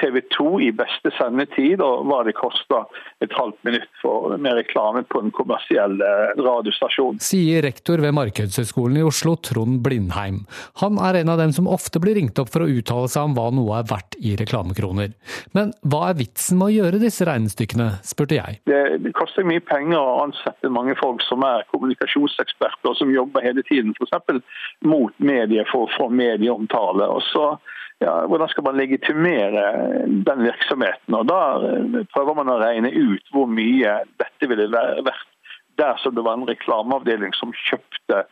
TV 0.00 0.20
2 0.36 0.60
i 0.66 0.70
beste 0.76 1.12
sendetid, 1.16 1.82
og 1.84 2.06
hva 2.08 2.22
det 2.26 2.36
koster 2.38 2.86
et 3.24 3.32
halvt 3.36 3.58
minutt 3.66 3.88
for, 4.02 4.34
med 4.40 4.58
reklame 4.58 5.02
på 5.08 5.22
en 5.22 5.32
kommersiell 5.34 5.98
eh, 6.04 6.32
radiostasjon. 6.40 7.20
Sier 7.24 7.64
rektor 7.66 8.02
ved 8.04 8.14
Markedshøgskolen 8.16 9.00
i 9.00 9.04
Oslo, 9.06 9.36
Trond 9.40 9.80
Blindheim. 9.84 10.42
Han 10.82 11.00
er 11.02 11.20
en 11.20 11.32
av 11.32 11.40
dem 11.42 11.54
som 11.56 11.70
ofte 11.70 12.02
blir 12.02 12.18
ringt 12.18 12.38
opp 12.42 12.52
for 12.52 12.64
å 12.64 12.70
uttale 12.70 13.10
seg 13.12 13.30
om 13.30 13.36
hva 13.36 13.48
noe 13.54 13.80
er 13.80 13.88
verdt 13.90 14.18
i 14.20 14.36
reklamekroner. 14.38 15.14
Men 15.56 15.72
hva 15.86 16.10
er 16.10 16.20
vitsen 16.20 16.60
med 16.60 16.70
å 16.70 16.76
gjøre 16.76 17.02
disse 17.02 17.26
regnestykkene, 17.28 17.90
spurte 18.06 18.38
jeg. 18.38 18.60
Det, 18.68 18.82
det 19.04 19.14
koster 19.16 19.46
mye 19.48 19.64
penger 19.64 20.00
å 20.00 20.20
ansette 20.26 20.72
mange 20.72 20.96
folk 21.00 21.24
som 21.26 21.44
er 21.46 21.66
kommunikasjonseksperter, 21.72 22.92
og 22.92 22.98
som 23.00 23.12
jobber 23.14 23.44
hele 23.46 23.64
tiden 23.66 23.94
f.eks. 23.96 24.42
mot 24.86 25.14
medier 25.22 25.68
for 25.70 25.86
å 25.86 25.94
få 25.96 26.10
medieomtale. 26.12 27.08
og 27.08 27.24
så 27.32 27.56
ja, 27.98 28.26
hvordan 28.26 28.48
skal 28.48 28.64
man 28.66 28.76
legitimere 28.76 29.64
den 30.06 30.42
virksomheten. 30.44 31.14
Og 31.14 31.26
Da 31.28 31.40
eh, 31.68 32.02
prøver 32.12 32.34
man 32.36 32.52
å 32.52 32.60
regne 32.60 32.92
ut 32.92 33.32
hvor 33.32 33.48
mye 33.48 34.00
dette 34.20 34.50
ville 34.50 34.68
vært 34.72 35.32
dersom 35.80 36.16
det 36.16 36.24
var 36.24 36.38
en 36.38 36.48
reklameavdeling 36.48 37.34
som 37.36 37.54
kjøpte 37.66 38.24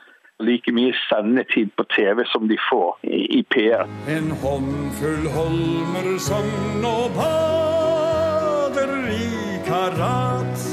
like 0.42 0.72
mye 0.74 0.94
sendetid 1.06 1.70
på 1.78 1.84
TV 1.94 2.24
som 2.32 2.48
de 2.50 2.56
får 2.68 3.04
i 3.06 3.42
PR. 3.54 3.86
En 4.10 4.32
håndfull 4.42 5.28
holmer 5.36 6.08
som 6.18 6.48
nå 6.82 6.94
bader 7.16 8.94
i 9.14 9.60
karat. 9.68 10.70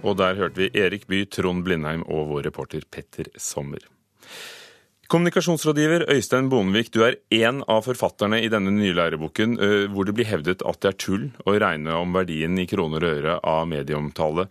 Og 0.00 0.16
der 0.16 0.38
hørte 0.38 0.62
vi 0.62 0.70
Erik 0.80 1.08
Bye, 1.10 1.28
Trond 1.28 1.64
Blindheim 1.66 2.06
og 2.08 2.30
vår 2.30 2.46
reporter 2.48 2.86
Petter 2.88 3.28
Sommer. 3.36 3.82
Kommunikasjonsrådgiver 5.10 6.04
Øystein 6.12 6.46
Bonevik, 6.46 6.92
du 6.94 7.00
er 7.02 7.16
én 7.34 7.64
av 7.66 7.82
forfatterne 7.82 8.38
i 8.44 8.50
denne 8.52 8.70
nye 8.70 8.94
læreboken 8.94 9.56
eh, 9.58 9.88
hvor 9.90 10.06
det 10.06 10.12
blir 10.14 10.28
hevdet 10.28 10.62
at 10.62 10.78
det 10.84 10.92
er 10.92 10.98
tull 11.02 11.24
å 11.50 11.54
regne 11.58 11.96
om 11.98 12.14
verdien 12.14 12.54
i 12.62 12.66
kroner 12.70 13.02
og 13.02 13.16
øre 13.16 13.34
av 13.42 13.64
medieomtale. 13.72 14.44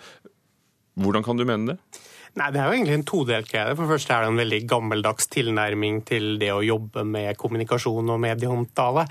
Hvordan 0.99 1.23
kan 1.23 1.39
du 1.39 1.45
mene 1.47 1.71
det? 1.71 2.01
Nei, 2.37 2.51
Det 2.53 2.59
er 2.61 2.67
jo 2.67 2.75
egentlig 2.75 2.97
en 2.99 3.05
todelt 3.07 3.49
greie. 3.49 3.73
For 3.73 3.85
det 3.85 3.93
første 3.95 4.13
er 4.13 4.23
det 4.23 4.29
en 4.29 4.39
veldig 4.39 4.59
gammeldags 4.69 5.29
tilnærming 5.33 6.01
til 6.07 6.27
det 6.41 6.51
å 6.53 6.61
jobbe 6.61 7.03
med 7.07 7.37
kommunikasjon 7.41 8.11
og 8.13 8.19
medieomtale. 8.21 9.05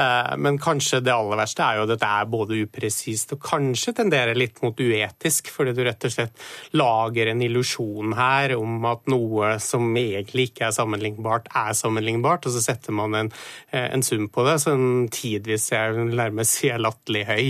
Eh, 0.00 0.34
men 0.42 0.58
kanskje 0.58 1.00
det 1.04 1.14
aller 1.14 1.38
verste 1.38 1.62
er 1.62 1.78
jo 1.78 1.86
at 1.86 1.92
dette 1.94 2.10
er 2.18 2.30
både 2.32 2.58
upresist 2.64 3.36
og 3.36 3.42
kanskje 3.46 3.94
tenderer 4.00 4.38
litt 4.38 4.58
mot 4.64 4.74
uetisk, 4.74 5.52
fordi 5.54 5.76
du 5.76 5.84
rett 5.86 6.08
og 6.08 6.14
slett 6.16 6.44
lager 6.74 7.30
en 7.30 7.44
illusjon 7.46 8.16
her 8.18 8.56
om 8.58 8.90
at 8.90 9.06
noe 9.12 9.54
som 9.62 9.86
egentlig 9.94 10.50
ikke 10.50 10.68
er 10.68 10.76
sammenlignbart, 10.76 11.52
er 11.54 11.78
sammenlignbart, 11.78 12.48
og 12.48 12.56
så 12.56 12.64
setter 12.64 12.96
man 12.96 13.14
en, 13.14 13.32
eh, 13.70 13.86
en 13.86 14.02
sum 14.02 14.26
på 14.28 14.44
det 14.48 14.58
som 14.66 15.06
tidvis 15.14 15.70
er 15.78 15.94
nærmest 16.04 16.64
er 16.64 16.82
latterlig 16.82 17.24
høy. 17.28 17.48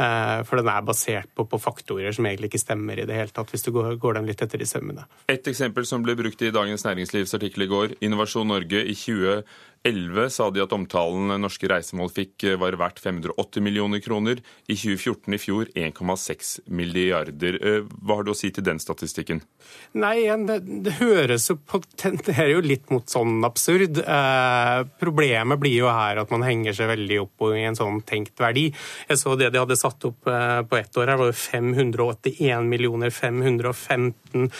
Eh, 0.00 0.42
for 0.48 0.56
den 0.60 0.68
er 0.72 0.84
basert 0.86 1.28
på, 1.36 1.44
på, 1.50 1.58
faktorer 1.60 2.14
som 2.16 2.24
egentlig 2.28 2.48
ikke 2.48 2.62
stemmer 2.62 3.00
i 3.00 3.06
det 3.08 3.16
hele 3.18 3.34
tatt, 3.34 3.50
hvis 3.52 3.66
du 3.66 3.72
går, 3.74 3.98
går 4.00 4.16
den 4.16 4.28
litt 4.30 4.40
etter 4.40 4.62
i 4.62 4.68
sømmene. 4.68 5.04
Et 5.28 5.50
eksempel 5.52 5.84
som 5.88 6.04
ble 6.06 6.14
brukt 6.16 6.40
i 6.46 6.52
Dagens 6.54 6.86
Næringslivs 6.86 7.36
artikkel 7.36 7.66
i 7.66 7.70
går. 7.70 7.96
Innovasjon 8.06 8.48
Norge 8.48 8.80
i 8.80 8.96
20 8.96 9.42
2011 9.84 10.30
sa 10.30 10.50
de 10.52 10.60
at 10.60 10.72
omtalen 10.76 11.32
norske 11.40 11.68
reisemål 11.70 12.10
fikk 12.12 12.44
eh, 12.44 12.56
var 12.60 12.76
verdt 12.76 13.00
580 13.00 13.64
millioner 13.64 14.00
kroner. 14.04 14.40
I 14.68 14.76
2014 14.76 15.34
i 15.34 15.38
fjor 15.40 15.70
1,6 15.74 16.50
milliarder. 16.68 17.56
Eh, 17.56 17.86
hva 18.04 18.18
har 18.18 18.26
du 18.26 18.32
å 18.34 18.36
si 18.36 18.50
til 18.52 18.66
den 18.66 18.80
statistikken? 18.82 19.40
Nei, 19.96 20.28
det, 20.46 20.58
det 20.84 20.98
høres 21.00 21.48
jo 21.50 21.56
på, 21.56 21.80
tenderer 22.02 22.52
jo 22.52 22.60
litt 22.64 22.92
mot 22.92 23.08
sånn 23.08 23.40
absurd. 23.46 24.02
Eh, 24.04 24.82
problemet 25.00 25.62
blir 25.62 25.78
jo 25.80 25.88
her 25.88 26.20
at 26.22 26.34
man 26.34 26.44
henger 26.44 26.76
seg 26.76 26.92
veldig 26.92 27.20
opp 27.24 27.48
i 27.48 27.64
en 27.64 27.78
sånn 27.78 28.02
tenkt 28.04 28.36
verdi. 28.40 28.68
Jeg 29.08 29.20
så 29.20 29.36
det 29.40 29.50
de 29.54 29.62
hadde 29.62 29.80
satt 29.80 30.04
opp 30.10 30.28
eh, 30.28 30.60
på 30.68 30.80
ett 30.80 31.00
år 31.00 31.14
her, 31.14 31.20
var 31.20 31.32
jo 31.32 31.38
581 31.40 32.68
millioner 32.68 33.10
515 33.14 34.50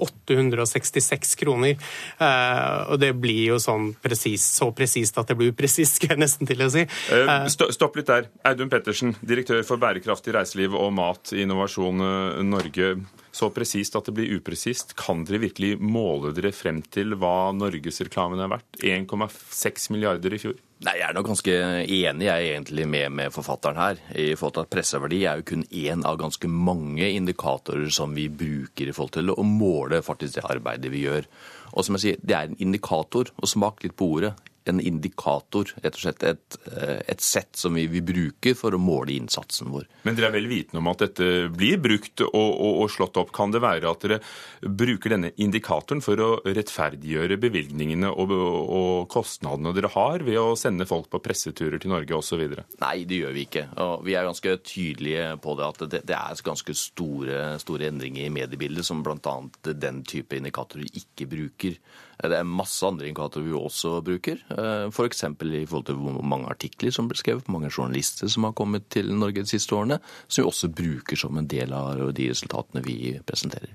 866 0.00 1.34
kroner. 1.40 1.74
Eh, 2.22 2.78
og 2.90 3.02
det 3.02 3.12
blir 3.18 3.42
jo 3.50 3.58
sånn 3.62 3.90
presist, 4.20 4.56
så 4.56 4.70
presist 4.72 5.18
at 5.18 5.28
det 5.28 5.36
blir 5.38 5.52
upresist, 5.52 5.96
skal 5.96 6.14
jeg 6.14 6.20
nesten 6.24 6.48
til 6.48 6.60
å 6.64 6.70
si. 6.72 6.86
Eh, 7.12 7.48
stopp 7.48 7.96
litt 7.96 8.10
der. 8.10 8.28
Audun 8.44 8.70
Pettersen, 8.70 9.16
direktør 9.22 9.64
for 9.66 9.80
bærekraftig 9.80 10.34
reiseliv 10.36 10.74
og 10.74 10.92
mat 10.92 11.32
i 11.32 11.44
Innovasjon 11.44 12.04
eh, 12.04 12.42
Norge. 12.44 12.94
Så 13.40 13.48
presist 13.56 13.94
at 13.96 14.04
det 14.04 14.12
blir 14.18 14.34
upresist. 14.36 14.92
Kan 15.00 15.22
dere 15.24 15.40
virkelig 15.46 15.78
måle 15.80 16.34
dere 16.36 16.50
frem 16.52 16.82
til 16.92 17.14
hva 17.16 17.52
norgesreklamen 17.56 18.42
er 18.44 18.50
verdt? 18.52 18.82
1,6 18.84 19.86
milliarder 19.94 20.34
i 20.36 20.40
fjor. 20.42 20.58
Nei, 20.84 20.94
Jeg 20.96 21.06
er 21.08 21.16
nok 21.16 21.26
ganske 21.28 21.54
enig 21.84 22.26
jeg 22.26 22.32
er 22.32 22.54
egentlig 22.54 22.86
med, 22.88 23.12
med 23.12 23.32
forfatteren 23.32 23.80
her. 23.80 23.96
i 24.14 24.34
forhold 24.34 24.54
til 24.58 24.66
at 24.66 24.72
Presseverdi 24.72 25.22
er 25.24 25.40
jo 25.40 25.48
kun 25.52 25.64
én 25.72 26.04
av 26.04 26.18
ganske 26.20 26.48
mange 26.48 27.08
indikatorer 27.08 27.88
som 27.92 28.14
vi 28.16 28.28
bruker 28.28 28.88
i 28.88 28.92
forhold 28.96 29.16
til 29.16 29.32
å 29.32 29.44
måle 29.44 30.02
faktisk 30.04 30.36
det 30.36 30.44
arbeidet 30.44 30.92
vi 30.92 31.06
gjør. 31.06 31.28
Og 31.72 31.84
som 31.84 31.96
jeg 31.96 32.00
sier, 32.00 32.20
Det 32.20 32.36
er 32.36 32.48
en 32.48 32.60
indikator, 32.60 33.32
og 33.40 33.48
smak 33.48 33.84
litt 33.84 33.96
på 33.96 34.08
ordet 34.18 34.34
en 34.68 34.80
indikator, 34.80 35.70
rett 35.80 35.96
og 35.96 36.02
slett 36.02 36.24
et, 36.26 36.56
eh, 36.68 36.98
et 37.08 37.22
sett 37.24 37.56
som 37.56 37.74
vi, 37.76 37.86
vi, 37.90 38.02
bruker 38.04 38.56
for 38.58 38.74
å 38.76 38.80
måle 38.80 39.14
innsatsen 39.14 39.70
vår. 39.72 39.86
Men 40.04 40.16
dere 40.16 40.28
er 40.30 40.36
vel 40.36 40.48
vitende 40.50 40.82
om 40.82 40.90
at 40.92 41.04
dette 41.04 41.48
blir 41.54 41.80
brukt 41.80 42.24
og, 42.26 42.34
og, 42.34 42.82
og, 42.82 42.90
slått 42.92 43.20
opp. 43.20 43.32
Kan 43.36 43.54
det 43.54 43.62
være 43.64 43.88
at 43.90 44.04
dere 44.04 44.20
bruker 44.60 45.14
denne 45.14 45.32
indikatoren 45.40 46.02
for 46.04 46.20
å 46.20 46.30
rettferdiggjøre 46.44 47.38
bevilgningene 47.40 48.10
og, 48.12 48.34
og 48.34 49.08
kostnadene 49.12 49.72
dere 49.76 49.92
har 49.94 50.26
ved 50.26 50.40
å 50.40 50.58
sende 50.58 50.88
folk 50.88 51.08
på 51.12 51.22
presseturer 51.24 51.80
til 51.80 51.94
Norge 51.94 52.18
osv.? 52.18 52.44
Nei, 52.82 52.94
det 53.08 53.22
gjør 53.22 53.34
vi 53.36 53.46
ikke. 53.48 53.66
Og 53.80 54.04
vi 54.08 54.18
er 54.18 54.28
ganske 54.28 54.56
tydelige 54.66 55.32
på 55.40 55.56
det 55.56 55.66
at 55.70 55.86
det, 55.86 56.04
det 56.10 56.18
er 56.18 56.44
ganske 56.44 56.76
store, 56.76 57.40
store 57.62 57.90
endringer 57.90 58.28
i 58.28 58.34
mediebildet 58.34 58.86
som 58.86 59.04
bl.a. 59.06 59.36
den 59.70 60.04
type 60.08 60.36
indikatorer 60.36 61.00
ikke 61.00 61.28
bruker. 61.30 61.80
Det 62.20 62.36
er 62.36 62.44
masse 62.44 62.84
andre 62.84 63.08
indikatorer 63.08 63.46
vi 63.46 63.54
også 63.56 63.94
bruker. 64.04 64.40
Eh, 64.52 64.86
F.eks. 64.92 65.22
i 65.24 65.66
forhold 65.66 65.86
til 65.88 66.00
hvor 66.00 66.18
mange 66.22 66.50
artikler 66.52 66.92
som 66.92 67.08
ble 67.08 67.16
skrevet, 67.16 67.46
hvor 67.46 67.56
mange 67.56 67.72
journalister 67.72 68.28
som 68.28 68.44
har 68.44 68.56
kommet 68.56 68.90
til 68.92 69.12
Norge 69.16 69.44
de 69.44 69.48
siste 69.48 69.76
årene, 69.76 70.00
som 70.28 70.42
vi 70.42 70.48
også 70.50 70.68
bruker 70.68 71.16
som 71.16 71.38
en 71.40 71.48
del 71.48 71.72
av 71.72 72.10
de 72.16 72.28
resultatene 72.28 72.84
vi 72.84 73.14
presenterer. 73.24 73.72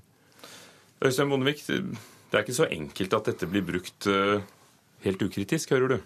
Øystein 1.01 1.29
Bondevik, 1.29 1.65
det 1.65 2.37
er 2.37 2.45
ikke 2.45 2.57
så 2.57 2.69
enkelt 2.71 3.17
at 3.17 3.31
dette 3.31 3.49
blir 3.49 3.65
brukt 3.65 4.07
eh, 4.11 4.45
helt 5.05 5.25
ukritisk, 5.25 5.73
hører 5.73 5.95
du? 5.95 5.97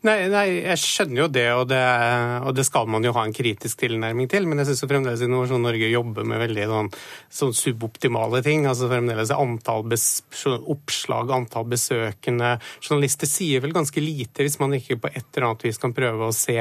Nei, 0.00 0.30
nei, 0.32 0.46
jeg 0.64 0.80
skjønner 0.80 1.18
jo 1.20 1.24
det 1.28 1.42
og, 1.52 1.66
det, 1.68 1.78
og 2.48 2.54
det 2.56 2.62
skal 2.64 2.86
man 2.88 3.04
jo 3.04 3.10
ha 3.12 3.26
en 3.26 3.34
kritisk 3.36 3.82
tilnærming 3.82 4.30
til. 4.32 4.46
Men 4.48 4.62
jeg 4.62 4.70
syns 4.70 4.86
fremdeles 4.88 5.24
Innovasjon 5.26 5.60
Norge 5.60 5.90
jobber 5.92 6.24
med 6.24 6.40
veldig 6.40 6.68
sånn, 6.70 6.88
sånn 7.40 7.52
suboptimale 7.58 8.40
ting. 8.46 8.64
altså 8.70 8.88
Fremdeles 8.88 9.32
antall 9.34 9.84
oppslag, 10.72 11.34
antall 11.36 11.68
besøkende. 11.68 12.54
Journalister 12.80 13.28
sier 13.28 13.60
vel 13.60 13.76
ganske 13.76 14.00
lite 14.00 14.46
hvis 14.46 14.56
man 14.62 14.78
ikke 14.78 14.96
på 15.02 15.10
et 15.12 15.26
eller 15.34 15.50
annet 15.50 15.66
vis 15.68 15.82
kan 15.82 15.92
prøve 15.96 16.30
å 16.30 16.36
se 16.36 16.56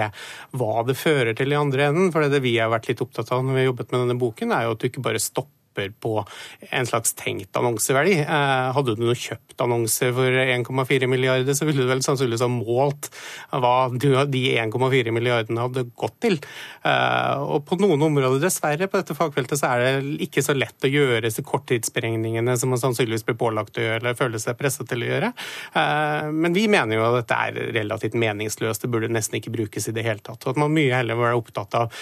hva 0.60 0.84
det 0.90 0.98
fører 1.00 1.32
til 1.40 1.56
i 1.56 1.62
andre 1.62 1.88
enden. 1.94 2.12
For 2.12 2.28
det 2.28 2.44
vi 2.44 2.58
har 2.60 2.74
vært 2.76 2.92
litt 2.92 3.06
opptatt 3.06 3.32
av 3.32 3.46
når 3.46 3.56
vi 3.56 3.64
har 3.64 3.72
jobbet 3.72 3.96
med 3.96 4.04
denne 4.04 4.20
boken, 4.20 4.52
er 4.52 4.68
jo 4.68 4.76
at 4.76 4.84
du 4.84 4.90
ikke 4.92 5.06
bare 5.08 5.24
stopper 5.24 5.59
stopper 5.80 6.00
på 6.00 6.26
en 6.70 6.86
slags 6.86 7.14
tenkt 7.14 7.56
annonseverdi. 7.58 8.20
Eh, 8.20 8.74
hadde 8.74 8.96
du 8.96 9.04
noe 9.04 9.16
kjøpt 9.16 9.62
annonser 9.62 10.14
for 10.14 10.26
1,4 10.26 11.08
milliarder, 11.08 11.54
så 11.54 11.66
ville 11.66 11.84
du 11.84 11.90
vel 11.90 12.04
sannsynligvis 12.04 12.44
ha 12.44 12.50
målt 12.50 13.10
hva 13.52 13.90
de 13.92 14.44
1,4 14.60 15.12
milliardene 15.12 15.62
hadde 15.62 15.86
gått 15.96 16.20
til. 16.22 16.40
Eh, 16.84 17.40
og 17.40 17.66
på 17.68 17.80
noen 17.80 18.02
områder, 18.02 18.40
dessverre, 18.44 18.88
på 18.88 19.00
dette 19.00 19.16
fagfeltet 19.18 19.60
så 19.60 19.74
er 19.74 20.02
det 20.02 20.28
ikke 20.28 20.44
så 20.44 20.56
lett 20.56 20.86
å 20.86 20.92
gjøre 20.92 21.26
disse 21.28 21.44
korttidsberegningene 21.44 22.58
som 22.58 22.72
man 22.74 22.82
sannsynligvis 22.82 23.26
blir 23.28 23.40
pålagt 23.40 23.78
å 23.78 23.86
gjøre 23.86 24.00
eller 24.00 24.20
føler 24.20 24.42
seg 24.42 24.58
presset 24.60 24.90
til 24.90 25.04
å 25.04 25.10
gjøre. 25.10 25.34
Eh, 25.74 26.30
men 26.32 26.56
vi 26.56 26.68
mener 26.72 27.00
jo 27.00 27.08
at 27.10 27.22
dette 27.22 27.40
er 27.40 27.74
relativt 27.80 28.18
meningsløst, 28.20 28.84
det 28.84 28.92
burde 28.92 29.12
nesten 29.12 29.40
ikke 29.40 29.54
brukes 29.56 29.90
i 29.90 29.96
det 29.96 30.06
hele 30.06 30.24
tatt. 30.24 30.44
Og 30.46 30.54
at 30.54 30.62
man 30.62 30.74
mye 30.76 30.96
heller 30.96 31.18
må 31.18 31.28
være 31.28 31.40
opptatt 31.40 31.76
av, 31.80 32.00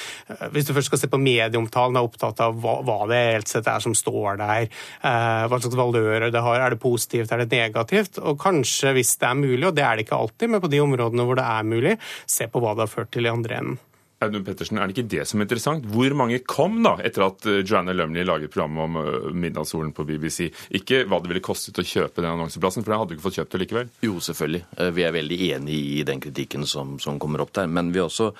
hvis 0.54 0.68
du 0.68 0.76
først 0.76 0.92
skal 0.92 1.02
se 1.02 1.10
på 1.12 1.20
medieomtalen, 1.22 1.98
er 1.98 2.06
opptatt 2.06 2.42
av 2.44 2.58
hva, 2.62 2.80
hva 2.86 3.00
det 3.10 3.18
reelt 3.28 3.52
sett 3.52 3.67
er 3.72 3.84
som 3.84 3.96
står 3.98 4.40
der, 4.42 4.68
eh, 4.68 5.48
hva 5.48 5.60
slags 5.62 5.80
valører 5.80 6.32
det 6.34 6.44
har. 6.44 6.60
Er 6.62 6.76
det 6.76 6.82
positivt, 6.84 7.32
er 7.32 7.44
det 7.44 7.52
negativt? 7.52 8.22
Og 8.24 8.40
kanskje, 8.42 8.94
hvis 8.98 9.18
det 9.18 9.30
er 9.30 9.42
mulig, 9.42 9.66
og 9.68 9.76
det 9.76 9.84
er 9.86 9.96
det 9.96 10.08
ikke 10.08 10.22
alltid, 10.22 10.50
men 10.50 10.64
på 10.64 10.72
de 10.72 10.84
områdene 10.84 11.28
hvor 11.28 11.40
det 11.40 11.48
er 11.48 11.68
mulig, 11.68 11.98
se 12.26 12.48
på 12.48 12.64
hva 12.64 12.76
det 12.76 12.88
har 12.88 12.96
ført 12.96 13.12
til 13.12 13.28
i 13.28 13.34
andre 13.34 13.62
enden. 13.62 13.84
Audun 14.20 14.44
Pettersen, 14.44 14.80
Er 14.82 14.90
det 14.90 14.98
ikke 14.98 15.10
det 15.12 15.26
som 15.30 15.40
er 15.40 15.46
interessant? 15.46 15.84
Hvor 15.94 16.14
mange 16.18 16.40
kom 16.42 16.80
da 16.82 16.96
etter 17.06 17.28
at 17.28 17.46
eh, 17.46 17.60
Joanna 17.62 17.94
Lumley 17.94 18.26
laget 18.26 18.50
programmet 18.50 18.88
om 18.88 18.98
eh, 18.98 19.28
midnattssolen 19.30 19.92
på 19.94 20.08
BBC? 20.10 20.48
Ikke 20.80 21.04
hva 21.06 21.20
det 21.22 21.30
ville 21.30 21.44
kostet 21.46 21.78
å 21.78 21.86
kjøpe 21.86 22.24
den 22.24 22.32
annonseplassen, 22.32 22.82
for 22.82 22.94
den 22.94 23.02
hadde 23.04 23.14
du 23.14 23.18
ikke 23.18 23.28
fått 23.28 23.38
kjøpt 23.38 23.54
det 23.54 23.62
likevel? 23.62 23.94
Jo, 24.08 24.18
selvfølgelig. 24.26 24.64
Vi 24.98 25.06
er 25.06 25.14
veldig 25.14 25.38
enig 25.52 25.78
i 26.00 26.02
den 26.08 26.24
kritikken 26.24 26.66
som, 26.66 26.98
som 27.04 27.22
kommer 27.22 27.46
opp 27.46 27.54
der. 27.60 27.70
Men 27.70 27.94
vi 27.94 28.02
også, 28.02 28.32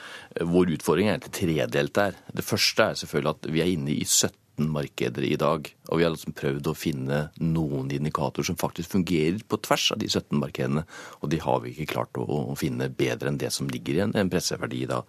vår 0.50 0.74
utfordring 0.80 1.12
er 1.12 1.20
egentlig 1.20 1.38
tredelt 1.38 1.94
der. 2.00 2.18
Det 2.34 2.48
første 2.48 2.90
er 2.90 3.00
selvfølgelig 3.04 3.36
at 3.36 3.50
vi 3.54 3.62
er 3.62 3.74
inne 3.76 3.94
i 3.94 4.02
17 4.02 4.34
markeder 4.58 5.24
i 5.24 5.36
dag. 5.40 5.70
Og 5.88 6.00
vi 6.00 6.06
har 6.06 6.14
liksom 6.14 6.36
prøvd 6.38 6.70
å 6.70 6.76
finne 6.78 7.20
noen 7.42 7.92
indikatorer 7.94 8.50
som 8.50 8.60
faktisk 8.60 8.96
fungerer 8.96 9.40
på 9.48 9.60
tvers 9.66 9.92
av 9.96 10.02
de 10.02 10.10
17 10.10 10.38
markedene. 10.42 10.84
Og 11.22 11.32
de 11.34 11.42
har 11.44 11.62
vi 11.64 11.74
ikke 11.74 11.92
klart 11.94 12.20
å 12.20 12.56
finne 12.60 12.90
bedre 12.90 13.32
enn 13.32 13.40
det 13.42 13.52
som 13.56 13.70
ligger 13.72 14.00
i 14.00 14.06
en 14.08 14.34
presseverdi 14.34 14.84
i 14.86 14.90
dag. 14.90 15.06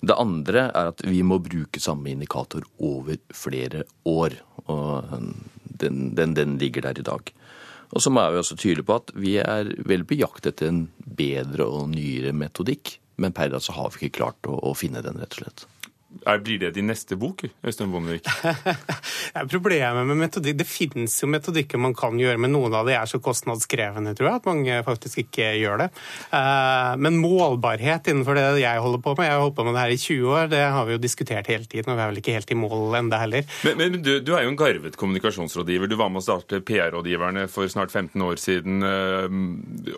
Det 0.00 0.16
andre 0.18 0.68
er 0.68 0.92
at 0.92 1.02
vi 1.06 1.24
må 1.26 1.40
bruke 1.42 1.82
samme 1.82 2.12
indikator 2.12 2.66
over 2.78 3.18
flere 3.34 3.84
år. 4.06 4.38
Og 4.68 5.16
den, 5.82 6.12
den, 6.18 6.36
den 6.38 6.58
ligger 6.62 6.88
der 6.88 7.00
i 7.00 7.06
dag. 7.06 7.34
Og 7.88 8.04
så 8.04 8.12
er 8.12 8.32
vi 8.32 8.40
også 8.42 8.58
tydelige 8.58 8.88
på 8.88 8.98
at 9.00 9.12
vi 9.16 9.38
er 9.40 9.70
vel 9.88 10.04
på 10.04 10.18
jakt 10.18 10.46
etter 10.48 10.68
en 10.68 10.84
bedre 10.98 11.66
og 11.66 11.88
nyere 11.94 12.34
metodikk. 12.36 12.98
Men 13.18 13.34
per 13.34 13.48
i 13.48 13.54
dag 13.54 13.64
så 13.64 13.74
har 13.74 13.90
vi 13.90 14.06
ikke 14.06 14.20
klart 14.20 14.46
å, 14.46 14.58
å 14.70 14.76
finne 14.78 15.02
den, 15.02 15.18
rett 15.18 15.34
og 15.34 15.42
slett. 15.42 15.66
Er, 16.24 16.38
blir 16.40 16.56
det 16.56 16.70
din 16.72 16.88
neste 16.88 17.18
bok, 17.20 17.42
Øystein 17.60 17.90
Bondevik? 17.92 18.24
Problemet 19.52 20.06
med 20.08 20.16
metodikk 20.16 20.56
Det 20.56 20.64
finnes 20.64 21.12
jo 21.20 21.28
metodikker 21.28 21.80
man 21.80 21.92
kan 21.96 22.16
gjøre, 22.16 22.40
men 22.40 22.54
noen 22.54 22.72
av 22.78 22.88
de 22.88 22.94
er 22.96 23.10
så 23.10 23.20
kostnadskrevende, 23.20 24.14
tror 24.16 24.30
jeg, 24.30 24.40
at 24.40 24.48
mange 24.48 24.78
faktisk 24.86 25.20
ikke 25.26 25.50
gjør 25.60 25.82
det. 25.82 25.88
Eh, 26.32 26.94
men 27.04 27.18
målbarhet 27.20 28.08
innenfor 28.08 28.38
det 28.38 28.46
jeg 28.62 28.84
holder 28.84 29.02
på 29.04 29.14
med, 29.18 29.28
jeg 29.28 29.36
har 29.36 29.44
holdt 29.44 29.58
på 29.58 29.66
med 29.68 29.76
det 29.76 29.82
her 29.84 29.92
i 29.92 30.00
20 30.00 30.32
år, 30.32 30.48
det 30.54 30.62
har 30.78 30.88
vi 30.88 30.96
jo 30.96 31.02
diskutert 31.02 31.50
hele 31.52 31.68
tiden, 31.68 31.92
og 31.92 32.00
vi 32.00 32.04
er 32.06 32.12
vel 32.14 32.22
ikke 32.22 32.36
helt 32.38 32.54
i 32.56 32.58
mål 32.62 32.98
enda 33.02 33.20
heller. 33.20 33.44
Men, 33.68 33.76
men 33.82 34.00
du, 34.00 34.12
du, 34.24 34.32
er 34.32 34.46
jo 34.46 34.54
en 34.54 34.58
garvet 34.60 34.96
kommunikasjonsrådgiver. 34.96 35.92
Du 35.92 35.98
var 36.00 36.08
med 36.14 36.22
å 36.22 36.26
starte 36.30 36.62
PR-rådgiverne 36.64 37.44
for 37.52 37.68
snart 37.68 37.92
15 37.92 38.24
år 38.24 38.40
siden. 38.40 38.80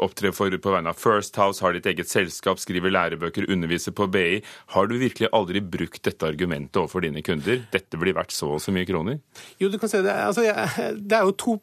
Opptre 0.01 0.35
Opptrer 0.35 0.59
på 0.59 0.75
vegne 0.75 0.91
av 0.91 0.99
First 0.99 1.39
House, 1.39 1.63
har 1.63 1.77
ditt 1.77 1.87
eget 1.87 2.11
selskap, 2.11 2.59
skriver 2.59 2.93
lærebøker, 2.93 3.47
underviser 3.53 3.95
på 3.95 4.11
BI. 4.11 4.43
Har 4.75 4.91
du 4.91 4.99
virkelig 4.99 5.31
aldri 5.37 5.63
brukt 5.63 6.00
dette 6.07 6.29
argumentet 6.29 6.81
overfor 6.81 7.05
dine 7.05 7.23
kunder? 7.27 7.63
Dette 7.73 8.01
blir 8.01 8.17
verdt 8.17 8.35
så 8.35 8.55
og 8.57 8.63
så 8.63 8.73
mye 8.75 8.89
kroner? 8.89 9.21
Jo, 9.61 9.71
du 9.73 9.79
kan 9.81 9.93
se 9.93 10.03
det. 10.05 10.15
Altså, 10.15 10.45
det 10.97 11.17
er 11.19 11.27
jo 11.29 11.37
to 11.37 11.57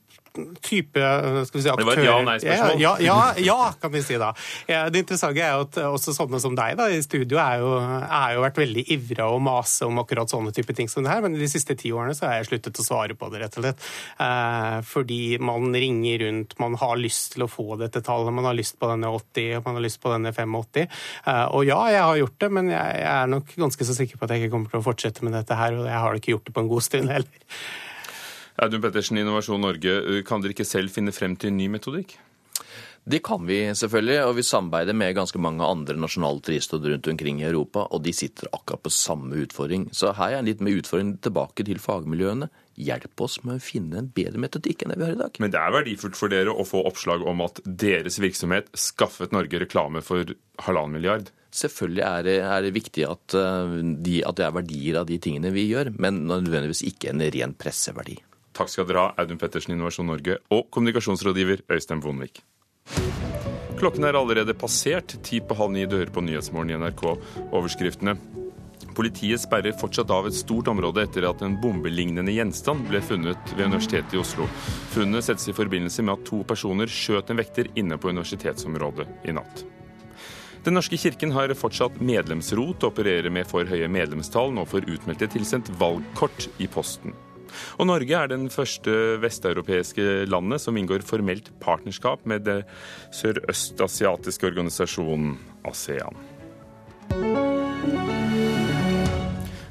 type 0.63 1.03
skal 1.47 1.59
vi 1.59 1.63
si, 1.63 1.71
aktører. 1.71 1.83
Det 1.83 1.89
var 1.89 2.01
et 2.01 2.09
ja-nei-spørsmål. 2.09 2.81
Ja, 2.83 2.93
ja, 3.03 3.17
ja, 3.43 3.59
kan 3.81 3.93
vi 3.93 4.03
si 4.05 4.19
da. 4.21 4.33
det 4.67 5.03
interessante 5.03 5.43
er 5.43 5.57
jo 5.57 5.65
at 5.67 5.81
også 5.87 6.15
sånne 6.15 6.41
som 6.43 6.55
deg 6.57 6.77
da, 6.79 6.89
i 6.91 7.01
studio 7.05 7.39
er 7.41 7.61
jo, 7.61 7.73
er 7.79 8.35
jo 8.37 8.43
vært 8.45 8.61
veldig 8.61 8.85
ivra 8.95 9.29
og 9.33 9.41
mase 9.43 9.87
om 9.87 9.99
akkurat 10.01 10.31
sånne 10.31 10.53
type 10.55 10.75
ting 10.77 10.89
som 10.91 11.05
det 11.05 11.11
her, 11.11 11.23
men 11.25 11.37
de 11.37 11.49
siste 11.49 11.75
ti 11.77 11.91
årene 11.95 12.15
så 12.17 12.27
har 12.27 12.39
jeg 12.39 12.49
sluttet 12.51 12.81
å 12.81 12.85
svare 12.85 13.17
på 13.17 13.29
det, 13.31 13.41
rett 13.43 13.57
og 13.59 13.65
slett. 13.65 13.87
Eh, 14.23 14.77
fordi 14.87 15.21
man 15.43 15.75
ringer 15.75 16.23
rundt, 16.25 16.57
man 16.61 16.77
har 16.81 16.99
lyst 16.99 17.35
til 17.35 17.45
å 17.45 17.49
få 17.51 17.77
dette 17.81 18.03
tallet, 18.05 18.33
man 18.33 18.47
har 18.47 18.57
lyst 18.57 18.77
på 18.79 18.89
denne 18.91 19.11
80, 19.13 19.57
og 19.59 19.67
man 19.67 19.79
har 19.79 19.87
lyst 19.87 20.01
på 20.03 20.13
denne 20.13 20.33
85. 20.35 20.85
Eh, 20.85 21.43
og 21.45 21.67
ja, 21.67 21.81
jeg 21.93 22.05
har 22.09 22.21
gjort 22.23 22.39
det, 22.43 22.51
men 22.59 22.71
jeg, 22.73 23.01
jeg 23.01 23.11
er 23.15 23.33
nok 23.33 23.57
ganske 23.65 23.89
så 23.89 23.97
sikker 23.97 24.19
på 24.19 24.27
at 24.27 24.35
jeg 24.35 24.45
ikke 24.45 24.55
kommer 24.55 24.73
til 24.73 24.81
å 24.81 24.87
fortsette 24.87 25.27
med 25.27 25.37
dette 25.37 25.57
her, 25.59 25.77
og 25.77 25.89
jeg 25.89 26.05
har 26.05 26.21
ikke 26.21 26.33
gjort 26.35 26.49
det 26.49 26.55
på 26.57 26.65
en 26.65 26.71
god 26.71 26.87
stund 26.87 27.13
heller. 27.13 27.53
Audun 28.57 28.81
Pettersen, 28.81 29.19
Innovasjon 29.21 29.61
Norge, 29.61 30.23
kan 30.25 30.41
dere 30.41 30.55
ikke 30.55 30.65
selv 30.65 30.89
finne 30.93 31.13
frem 31.13 31.35
til 31.37 31.51
en 31.51 31.59
ny 31.59 31.67
metodikk? 31.75 32.15
Det 33.07 33.21
kan 33.23 33.45
vi 33.47 33.61
selvfølgelig, 33.71 34.17
og 34.27 34.33
vi 34.35 34.43
samarbeider 34.43 34.95
med 34.97 35.13
ganske 35.15 35.39
mange 35.39 35.63
andre 35.63 35.95
nasjonale 35.95 36.41
turistråd 36.43 36.89
rundt 36.91 37.07
omkring 37.07 37.39
i 37.39 37.45
Europa, 37.47 37.85
og 37.95 38.01
de 38.03 38.11
sitter 38.11 38.49
akkurat 38.51 38.83
på 38.83 38.91
samme 38.91 39.37
utfordring. 39.45 39.85
Så 39.95 40.11
her 40.17 40.33
er 40.33 40.41
en 40.41 40.49
litt 40.49 40.63
mer 40.65 40.75
utfordring 40.81 41.13
tilbake 41.23 41.63
til 41.69 41.79
fagmiljøene. 41.79 42.49
Hjelp 42.75 43.23
oss 43.23 43.39
med 43.45 43.61
å 43.61 43.63
finne 43.63 44.01
en 44.01 44.11
bedre 44.11 44.41
metodikk 44.43 44.83
enn 44.83 44.91
det 44.91 44.99
vi 44.99 45.07
har 45.07 45.15
i 45.15 45.21
dag. 45.21 45.39
Men 45.39 45.53
det 45.55 45.61
er 45.61 45.75
verdifullt 45.77 46.19
for 46.19 46.33
dere 46.33 46.51
å 46.51 46.67
få 46.67 46.83
oppslag 46.89 47.23
om 47.23 47.45
at 47.45 47.63
deres 47.63 48.19
virksomhet 48.19 48.73
skaffet 48.75 49.31
Norge 49.37 49.63
reklame 49.63 50.03
for 50.03 50.35
halvannen 50.67 50.99
milliard? 50.99 51.31
Selvfølgelig 51.55 52.03
er 52.03 52.27
det, 52.27 52.37
er 52.43 52.65
det 52.65 52.75
viktig 52.75 53.07
at, 53.07 53.37
eh, 53.39 53.77
de, 54.03 54.19
at, 54.27 54.35
det 54.35 54.49
er 54.49 54.57
verdier 54.59 54.99
av 54.99 55.07
de 55.07 55.15
tingene 55.23 55.55
vi 55.55 55.69
gjør, 55.69 55.95
men 55.95 56.25
nødvendigvis 56.27 56.83
ikke 56.91 57.13
en 57.13 57.23
ren 57.23 57.55
presseverdi. 57.55 58.19
Takk 58.57 58.71
skal 58.73 58.87
dere 58.89 59.03
ha, 59.03 59.09
Audun 59.21 59.37
Pettersen, 59.37 59.75
Innovasjon 59.75 60.07
Norge, 60.09 60.39
og 60.49 60.65
kommunikasjonsrådgiver 60.73 61.61
Øystein 61.69 62.01
Vonvik. 62.01 62.41
Klokken 63.77 64.07
er 64.07 64.17
allerede 64.17 64.55
passert 64.57 65.13
ti 65.21 65.37
på 65.45 65.53
halv 65.59 65.75
ni 65.75 65.83
dører 65.85 66.09
på 66.09 66.23
Nyhetsmorgen 66.25 66.73
i 66.73 66.79
NRK. 66.81 67.03
Overskriftene. 67.51 68.15
Politiet 68.97 69.43
sperrer 69.43 69.77
fortsatt 69.77 70.09
av 70.09 70.25
et 70.25 70.33
stort 70.33 70.71
område 70.71 71.03
etter 71.05 71.27
at 71.29 71.43
en 71.45 71.59
bombelignende 71.61 72.33
gjenstand 72.33 72.87
ble 72.89 73.03
funnet 73.05 73.53
ved 73.53 73.67
Universitetet 73.67 74.17
i 74.17 74.21
Oslo. 74.23 74.47
Funnet 74.95 75.27
settes 75.27 75.51
i 75.51 75.55
forbindelse 75.59 76.01
med 76.01 76.15
at 76.15 76.25
to 76.25 76.41
personer 76.49 76.89
skjøt 76.89 77.29
en 77.29 77.37
vekter 77.37 77.69
inne 77.77 78.01
på 78.01 78.09
universitetsområdet 78.09 79.05
i 79.29 79.37
natt. 79.37 79.61
Den 80.65 80.73
norske 80.73 80.97
kirken 80.97 81.29
har 81.37 81.53
fortsatt 81.53 82.01
medlemsrot 82.01 82.89
opererer 82.89 83.29
med 83.29 83.45
for 83.47 83.69
høye 83.69 83.85
medlemstall. 83.87 84.49
Nå 84.57 84.65
får 84.65 84.89
utmeldte 84.89 85.29
tilsendt 85.37 85.69
valgkort 85.77 86.49
i 86.57 86.65
posten. 86.65 87.13
Og 87.77 87.89
Norge 87.89 88.17
er 88.17 88.31
den 88.31 88.47
første 88.53 89.17
vesteuropeiske 89.23 90.25
landet 90.29 90.63
som 90.63 90.77
inngår 90.77 91.05
formelt 91.07 91.51
partnerskap 91.63 92.25
med 92.29 92.47
det 92.47 92.61
sørøstasiatiske 93.15 94.49
organisasjonen 94.51 95.37
ASEAN. 95.67 96.17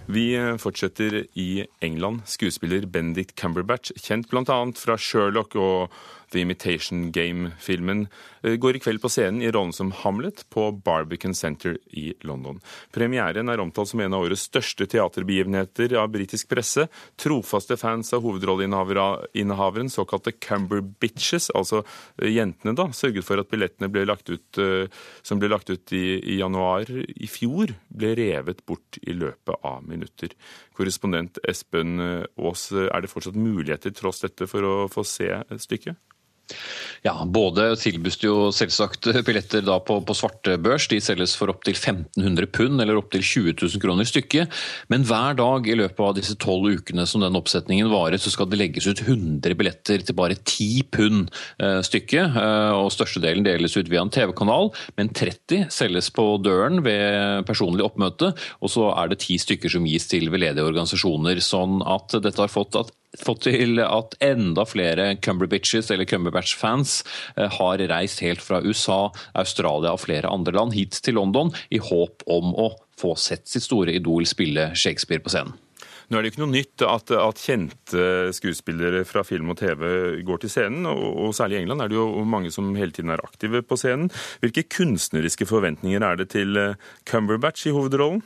Vi 0.07 0.29
fortsetter 0.63 1.25
i 1.35 1.67
England. 1.85 2.23
Skuespiller 2.31 2.87
Bendik 2.87 3.35
Cumberbatch, 3.37 3.93
kjent 4.01 4.31
bl.a. 4.31 4.59
fra 4.79 4.97
Sherlock 4.97 5.57
og 5.59 5.93
The 6.33 6.41
Imitation 6.41 7.11
Game-filmen 7.13 8.07
eh, 8.43 8.57
går 8.59 8.77
i 8.77 8.81
kveld 8.83 9.01
på 9.03 9.11
scenen 9.13 9.43
i 9.45 9.51
rollen 9.55 9.75
som 9.77 9.93
Hamlet 9.95 10.43
på 10.51 10.69
Barbican 10.85 11.35
Center 11.35 11.77
i 11.95 12.09
London. 12.27 12.59
Premieren 12.95 13.53
er 13.53 13.63
omtalt 13.63 13.93
som 13.93 14.03
en 14.03 14.17
av 14.17 14.27
årets 14.27 14.49
største 14.49 14.89
teaterbegivenheter 14.91 15.95
av 16.01 16.11
britisk 16.15 16.51
presse. 16.51 16.89
Trofaste 17.21 17.79
fans 17.79 18.11
av 18.17 18.25
hovedrolleinnehaveren, 18.27 19.91
såkalte 19.93 20.35
Cumber 20.35 20.83
Bitches, 20.83 21.49
altså 21.55 21.85
eh, 21.85 22.33
jentene, 22.35 22.75
da, 22.77 22.89
sørget 22.91 23.27
for 23.27 23.43
at 23.43 23.53
billettene 23.53 23.91
ble 23.93 24.07
ut, 24.07 24.63
eh, 24.63 24.91
som 25.23 25.43
ble 25.43 25.53
lagt 25.53 25.71
ut 25.71 25.95
i, 25.95 26.19
i 26.35 26.41
januar 26.41 26.91
i 26.91 27.31
fjor, 27.31 27.77
ble 27.87 28.15
revet 28.19 28.65
bort 28.67 28.99
i 29.03 29.15
løpet 29.15 29.63
av 29.63 29.87
minutter. 29.87 30.35
Korrespondent 30.77 31.39
Espen 31.47 32.01
Aas, 32.01 32.69
er 32.75 33.01
det 33.03 33.13
fortsatt 33.13 33.39
muligheter 33.39 33.95
tross 33.97 34.25
dette 34.25 34.51
for 34.51 34.67
å 34.67 34.75
få 34.93 35.07
se 35.07 35.31
stykket? 35.63 35.97
Ja, 37.07 37.15
både 37.27 37.69
tilbys 37.79 38.17
det 38.19 38.27
jo 38.29 38.51
selvsagt 38.55 39.07
billetter 39.27 39.63
da 39.67 39.77
på, 39.83 39.99
på 40.07 40.15
svartebørs. 40.17 40.89
De 40.91 40.99
selges 41.03 41.37
for 41.39 41.53
opptil 41.53 41.77
1500 41.77 42.49
pund 42.55 42.83
eller 42.83 42.99
opptil 42.99 43.23
20 43.23 43.55
000 43.61 43.83
kroner 43.83 44.09
stykket. 44.09 44.53
Men 44.93 45.07
hver 45.07 45.37
dag 45.39 45.69
i 45.71 45.77
løpet 45.79 46.03
av 46.03 46.17
disse 46.19 46.37
tolv 46.43 46.69
ukene 46.79 47.07
som 47.07 47.23
den 47.23 47.39
oppsetningen 47.39 47.91
varer, 47.93 48.19
så 48.23 48.33
skal 48.35 48.51
det 48.51 48.61
legges 48.61 48.89
ut 48.89 49.03
100 49.05 49.55
billetter 49.59 50.03
til 50.07 50.19
bare 50.19 50.39
10 50.39 50.87
pund 50.95 51.31
eh, 51.63 51.81
stykket. 51.87 52.39
Eh, 52.43 52.75
og 52.75 52.91
Størstedelen 52.95 53.47
deles 53.47 53.77
ut 53.79 53.91
via 53.93 54.03
en 54.03 54.13
TV-kanal, 54.13 54.73
men 54.99 55.13
30 55.15 55.71
selges 55.75 56.11
på 56.15 56.29
døren 56.43 56.83
ved 56.87 57.47
personlig 57.47 57.87
oppmøte. 57.87 58.33
Og 58.63 58.73
så 58.73 58.91
er 58.95 59.13
det 59.13 59.23
10 59.23 59.43
stykker 59.47 59.77
som 59.77 59.87
gis 59.87 60.11
til 60.11 60.31
veldedige 60.35 60.67
organisasjoner. 60.67 61.43
Sånn 61.45 61.83
at 61.87 62.19
dette 62.23 62.43
har 62.43 62.53
fått 62.53 62.79
at 62.79 62.95
fått 63.21 63.47
til 63.49 63.81
at 63.83 64.17
enda 64.25 64.67
flere 64.69 65.13
Cumberbitches 65.23 65.91
eller 65.95 66.09
Cumberbatch-fans 66.09 66.99
eh, 67.37 67.51
har 67.59 67.85
reist 67.93 68.25
helt 68.25 68.45
fra 68.45 68.63
USA, 68.65 69.11
Australia 69.39 69.95
og 69.95 70.03
flere 70.07 70.33
andre 70.33 70.57
land 70.57 70.77
hit 70.77 71.01
til 71.03 71.19
London 71.21 71.53
i 71.71 71.83
håp 71.83 72.27
om 72.27 72.53
å 72.57 72.73
få 72.97 73.15
sett 73.21 73.49
sitt 73.49 73.67
store 73.67 73.95
idol 73.97 74.27
spille 74.29 74.71
Shakespeare 74.77 75.23
på 75.23 75.33
scenen. 75.33 75.57
Nå 76.07 76.19
er 76.19 76.23
det 76.23 76.31
ikke 76.31 76.43
noe 76.45 76.55
nytt 76.55 76.83
at, 76.87 77.11
at, 77.19 77.41
kjente 77.43 78.03
skuespillere 78.37 79.03
fra 79.09 79.25
film 79.27 79.51
og 79.51 79.59
TV 79.59 79.83
går 80.27 80.45
til 80.45 80.53
scenen, 80.53 80.87
og, 80.87 81.03
og, 81.03 81.33
særlig 81.35 81.59
i 81.59 81.65
England 81.65 81.83
er 81.83 81.91
det 81.91 81.99
jo 81.99 82.07
mange 82.23 82.53
som 82.55 82.69
hele 82.79 82.95
tiden 82.95 83.11
er 83.11 83.25
aktive 83.27 83.65
på 83.67 83.79
scenen. 83.81 84.13
Hvilke 84.45 84.69
kunstneriske 84.71 85.49
forventninger 85.51 86.07
er 86.07 86.21
det 86.21 86.31
til 86.37 86.55
eh, 86.63 86.79
Cumberbatch 87.11 87.67
i 87.67 87.75
hovedrollen? 87.75 88.23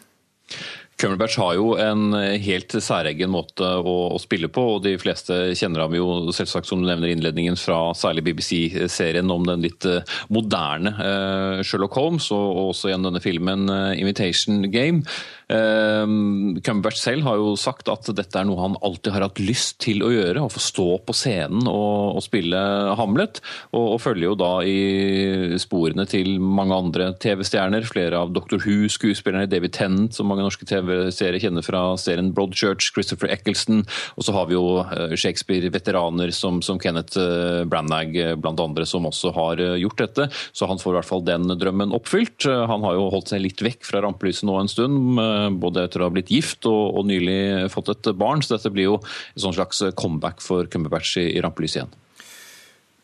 Cumberbatch 1.01 1.39
har 1.41 1.55
jo 1.57 1.71
en 1.81 2.13
helt 2.45 2.75
særegen 2.85 3.33
måte 3.33 3.65
å, 3.65 3.95
å, 4.13 4.19
spille 4.21 4.51
på, 4.53 4.65
og 4.75 4.83
de 4.85 4.93
fleste 5.01 5.39
kjenner 5.57 5.87
ham 5.87 5.97
jo 5.97 6.07
selvsagt 6.37 6.69
som 6.69 6.83
du 6.83 6.89
nevner 6.89 7.15
innledningen 7.15 7.57
fra 7.57 7.95
særlig 7.97 8.27
BBC-serien 8.29 9.33
om 9.33 9.47
den 9.49 9.65
litt 9.65 9.87
eh, 9.89 10.05
moderne 10.29 10.93
uh, 10.99 11.63
Sherlock 11.65 11.97
Holmes, 11.97 12.29
og 12.37 12.75
også 12.75 12.91
igjen 12.91 13.07
denne 13.09 13.23
filmen 13.25 13.65
'Invitation 13.71 14.67
Game. 14.69 15.07
Uh, 15.51 16.59
Cumberbatch 16.63 17.01
selv 17.01 17.27
har 17.27 17.41
jo 17.41 17.55
sagt 17.59 17.91
at 17.93 18.11
dette 18.17 18.39
er 18.39 18.47
noe 18.49 18.61
han 18.61 18.79
alltid 18.87 19.15
har 19.15 19.27
hatt 19.27 19.41
lyst 19.43 19.81
til 19.83 20.05
å 20.07 20.13
gjøre, 20.13 20.45
å 20.45 20.53
få 20.53 20.63
stå 20.63 20.89
på 21.07 21.17
scenen 21.17 21.67
og, 21.71 22.19
og 22.19 22.25
spille 22.25 22.61
Hamlet, 22.99 23.41
og, 23.73 23.97
og, 23.97 23.99
følger 24.01 24.31
jo 24.31 24.37
da 24.39 24.53
i 24.67 25.59
sporene 25.61 26.07
til 26.11 26.37
mange 26.41 26.77
andre 26.77 27.11
TV-stjerner, 27.21 27.87
flere 27.89 28.21
av 28.21 28.35
Dr. 28.35 28.61
Who-skuespillerne, 28.63 29.49
David 29.51 29.75
Tennant, 29.77 30.17
som 30.17 30.31
mange 30.31 30.47
norske 30.47 30.67
TV 30.69 30.81
TV-serie 30.81 31.41
kjenner 31.43 31.65
fra 31.65 31.83
serien 32.01 32.33
Broadchurch, 32.35 32.91
Christopher 32.95 33.31
Eccleston. 33.33 33.85
Og 34.17 34.27
så 34.27 34.35
har 34.35 34.49
vi 34.51 34.57
jo 34.57 34.81
eh, 34.83 35.15
Shakespeare-veteraner 35.19 36.33
som, 36.35 36.61
som, 36.65 36.81
Kenneth 36.83 37.19
eh, 37.21 37.63
Branagh 37.71 38.17
eh, 38.19 38.37
blant 38.41 38.61
andre, 38.63 38.87
som 38.89 39.09
også 39.09 39.35
har 39.37 39.63
gjort 39.81 40.01
dette. 40.01 40.29
Så 40.53 40.69
han 40.71 40.81
får 40.81 40.95
i 40.95 40.99
hvert 40.99 41.11
fall 41.11 41.27
den 41.27 41.49
drømmen 41.61 41.95
oppfylt. 41.97 42.49
Han 42.71 42.87
har 42.87 42.97
jo 42.99 43.09
holdt 43.13 43.33
seg 43.33 43.45
litt 43.45 43.63
vekk 43.65 43.85
fra 43.87 44.03
rampelyset 44.05 44.47
nå 44.49 44.57
en 44.61 44.71
stund, 44.71 45.21
både 45.63 45.87
etter 45.87 46.03
å 46.03 46.09
ha 46.09 46.15
blitt 46.15 46.33
gift 46.33 46.69
og, 46.69 47.01
og 47.01 47.09
nylig 47.11 47.71
fått 47.73 47.93
et 47.95 48.13
barn. 48.19 48.45
Så 48.45 48.57
dette 48.57 48.73
blir 48.75 48.91
jo 48.91 49.01
et 49.01 49.43
sånn 49.43 49.57
slags 49.57 49.83
comeback 49.99 50.45
for 50.45 50.71
Cumberbatch 50.71 51.17
i, 51.23 51.29
i 51.37 51.45
rampelyset 51.45 51.83
igjen. 51.83 51.99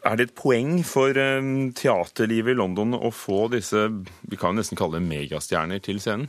Er 0.07 0.19
det 0.19 0.29
et 0.29 0.37
poeng 0.39 0.85
for 0.87 1.17
teaterlivet 1.17 2.55
i 2.55 2.59
London 2.61 2.95
å 2.95 3.11
få 3.11 3.49
disse 3.51 3.89
vi 4.23 4.39
kan 4.39 4.55
nesten 4.55 4.79
kalle 4.79 5.01
det 5.01 5.09
megastjerner 5.09 5.83
til 5.83 5.99
scenen? 6.03 6.29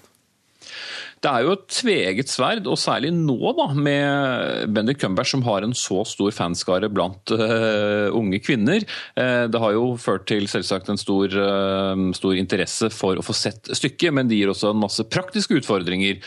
Det 1.18 1.30
er 1.32 1.46
jo 1.48 1.54
et 1.56 1.64
tveget 1.74 2.30
sverd, 2.30 2.68
og 2.70 2.78
særlig 2.78 3.10
nå 3.16 3.52
da, 3.58 3.66
med 3.74 4.70
Bendik 4.74 5.00
Cumberg 5.02 5.30
som 5.30 5.42
har 5.48 5.66
en 5.66 5.74
så 5.78 6.04
stor 6.06 6.34
fanskare 6.36 6.90
blant 6.94 7.34
uh, 7.34 8.14
unge 8.14 8.38
kvinner. 8.46 8.86
Uh, 9.18 9.48
det 9.50 9.62
har 9.64 9.74
jo 9.74 9.96
ført 10.02 10.28
til 10.30 10.46
selvsagt 10.52 10.92
en 10.94 11.02
stor, 11.02 11.34
uh, 11.34 12.04
stor, 12.18 12.36
interesse 12.38 12.92
for 12.94 13.18
å 13.18 13.26
få 13.26 13.34
sett 13.34 13.72
stykket, 13.74 14.14
men 14.14 14.30
det 14.30 14.38
gir 14.38 14.52
også 14.52 14.76
en 14.76 14.84
masse 14.84 15.08
praktiske 15.10 15.58
utfordringer. 15.58 16.20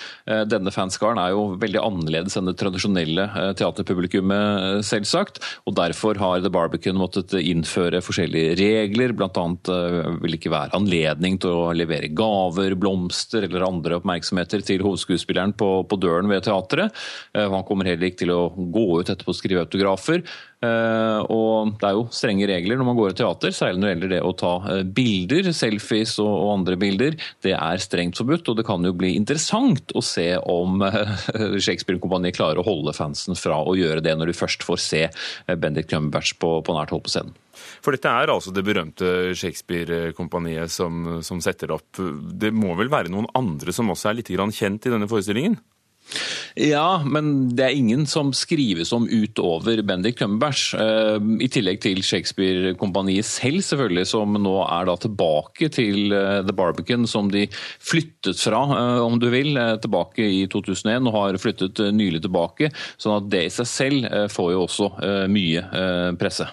denne 0.51 0.73
fanskaren 0.75 1.21
er 1.23 1.35
jo 1.35 1.55
veldig 1.61 1.79
annerledes 1.81 2.35
enn 2.39 2.49
det 2.49 2.57
tradisjonelle 2.59 3.29
teaterpublikummet, 3.59 4.83
selvsagt. 4.87 5.39
og 5.71 5.77
Derfor 5.79 6.19
har 6.19 6.43
The 6.43 6.51
Barbican 6.53 6.99
måttet 6.99 7.37
innføre 7.39 8.03
forskjellige 8.03 8.57
regler. 8.59 9.15
Blant 9.17 9.39
annet 9.39 9.71
vil 10.25 10.37
ikke 10.37 10.53
være 10.53 10.75
anledning 10.77 11.39
til 11.43 11.55
å 11.55 11.71
levere 11.77 12.11
gaver, 12.17 12.75
blomster 12.81 13.47
eller 13.47 13.69
andre 13.69 14.01
oppmerksomheter 14.01 14.65
til 14.67 14.80
hovedskuespilleren 14.85 15.55
på, 15.59 15.71
på 15.89 15.99
døren 16.01 16.31
ved 16.31 16.45
teatret. 16.47 16.95
Eh, 17.35 17.49
han 17.51 17.67
kommer 17.67 17.89
heller 17.89 18.11
ikke 18.11 18.25
til 18.25 18.35
å 18.35 18.43
gå 18.51 18.87
ut 19.01 19.11
etterpå 19.11 19.35
og 19.35 19.39
skrive 19.39 19.65
autografer. 19.67 20.25
Uh, 20.61 21.25
og 21.33 21.71
Det 21.81 21.87
er 21.89 21.95
jo 21.97 22.03
strenge 22.13 22.45
regler 22.51 22.77
når 22.77 22.89
man 22.91 22.97
går 22.99 23.15
i 23.15 23.17
teater, 23.17 23.55
særlig 23.57 23.81
når 23.81 23.87
det 23.87 23.93
gjelder 23.95 24.11
det 24.13 24.19
å 24.29 24.33
ta 24.37 24.51
uh, 24.67 24.83
bilder, 24.85 25.49
selfies 25.57 26.19
og, 26.21 26.29
og, 26.29 26.51
andre 26.59 26.77
bilder. 26.81 27.17
Det 27.41 27.55
er 27.57 27.81
strengt 27.81 28.21
forbudt, 28.21 28.51
og 28.53 28.59
det 28.59 28.67
kan 28.69 28.85
jo 28.85 28.93
bli 28.93 29.15
interessant 29.17 29.95
å 29.97 30.05
se 30.05 30.29
om 30.45 30.85
uh, 30.85 31.15
Shakespeare-kompaniet 31.65 32.37
klarer 32.37 32.61
å 32.61 32.67
holde 32.67 32.93
fansen 32.97 33.41
fra 33.41 33.63
å 33.65 33.77
gjøre 33.79 34.05
det 34.05 34.13
når 34.21 34.35
de 34.35 34.37
først 34.37 34.67
får 34.67 34.85
se 34.85 35.07
Bendik 35.57 35.89
Cumberbatch 35.89 36.37
på, 36.43 36.59
på 36.67 36.77
nært 36.77 36.93
hold 36.93 37.07
på 37.09 37.15
scenen. 37.15 37.33
For 37.81 37.97
dette 37.97 38.13
er 38.13 38.33
altså 38.33 38.53
det 38.55 38.65
berømte 38.67 39.35
Shakespeare-kompaniet 39.39 40.73
som, 40.73 41.21
som, 41.27 41.43
setter 41.45 41.75
opp. 41.75 42.01
Det 42.01 42.53
må 42.55 42.75
vel 42.79 42.93
være 42.93 43.13
noen 43.13 43.29
andre 43.39 43.75
som 43.75 43.91
også 43.93 44.11
er 44.11 44.21
litt 44.21 44.31
kjent 44.31 44.87
i 44.87 44.93
denne 44.93 45.09
forestillingen? 45.11 45.59
Ja, 46.59 47.03
men 47.07 47.53
det 47.55 47.65
er 47.65 47.77
ingen 47.79 48.03
som 48.11 48.33
skrives 48.35 48.91
om 48.93 49.07
utover 49.07 49.83
Bendik 49.87 50.19
Cumberbatch. 50.19 50.73
Eh, 50.75 51.19
I 51.45 51.49
tillegg 51.53 51.81
til 51.85 52.03
Shakespeare-kompaniet 52.05 53.27
selv, 53.29 53.63
selvfølgelig, 53.65 54.09
som 54.11 54.35
nå 54.35 54.57
er 54.65 54.89
da 54.89 54.97
tilbake 55.01 55.71
til 55.73 56.15
eh, 56.17 56.41
The 56.47 56.57
Barbican, 56.57 57.07
som 57.11 57.31
de 57.31 57.47
flyttet 57.55 58.43
fra, 58.43 58.65
eh, 58.81 59.03
om 59.05 59.21
du 59.23 59.29
vil, 59.33 59.55
tilbake 59.83 60.27
i 60.27 60.43
2001, 60.51 61.07
og 61.07 61.19
har 61.19 61.41
flyttet 61.43 61.85
nylig 61.95 62.25
tilbake. 62.27 62.73
sånn 63.01 63.21
at 63.21 63.31
det 63.31 63.45
i 63.47 63.55
seg 63.55 63.69
selv 63.71 64.11
får 64.33 64.51
jo 64.53 64.65
også 64.67 64.89
mye 65.31 65.63
presse. 66.19 66.49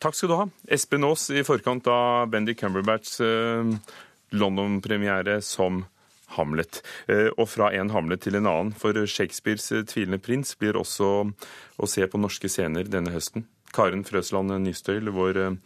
Takk 0.00 0.16
skal 0.16 0.30
du 0.30 0.36
ha, 0.38 0.46
Espen 0.72 1.04
Aas, 1.04 1.26
i 1.28 1.44
forkant 1.44 1.86
av 1.92 2.30
Bendik 2.32 2.62
Cumberbatchs 2.62 3.18
London-premiere 4.30 5.40
som 5.44 5.82
Hamlet. 6.36 6.82
Eh, 7.08 7.28
og 7.36 7.48
fra 7.50 7.70
en 7.74 7.90
Hamlet 7.94 8.22
til 8.24 8.38
en 8.38 8.48
annen, 8.48 8.74
for 8.76 8.94
Shakespeares 8.94 9.70
eh, 9.74 9.86
tvilende 9.88 10.20
prins 10.22 10.54
blir 10.58 10.78
også 10.78 11.10
å 11.26 11.90
se 11.90 12.06
på 12.06 12.20
norske 12.20 12.50
scener 12.50 12.90
denne 12.90 13.14
høsten. 13.14 13.48
Karen 13.74 14.04
Frøsland 14.06 14.54
Nystøyl, 14.64 15.10
vår 15.14 15.40
eh, 15.42 15.56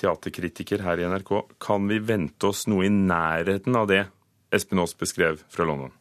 teaterkritiker 0.00 0.84
her 0.86 1.02
i 1.02 1.08
NRK. 1.10 1.34
Kan 1.62 1.90
vi 1.90 2.00
vente 2.02 2.50
oss 2.50 2.68
noe 2.70 2.86
i 2.86 2.92
nærheten 2.92 3.78
av 3.78 3.90
det 3.90 4.04
Espen 4.54 4.82
Aas 4.82 4.94
beskrev 4.98 5.42
fra 5.50 5.66
London? 5.68 5.94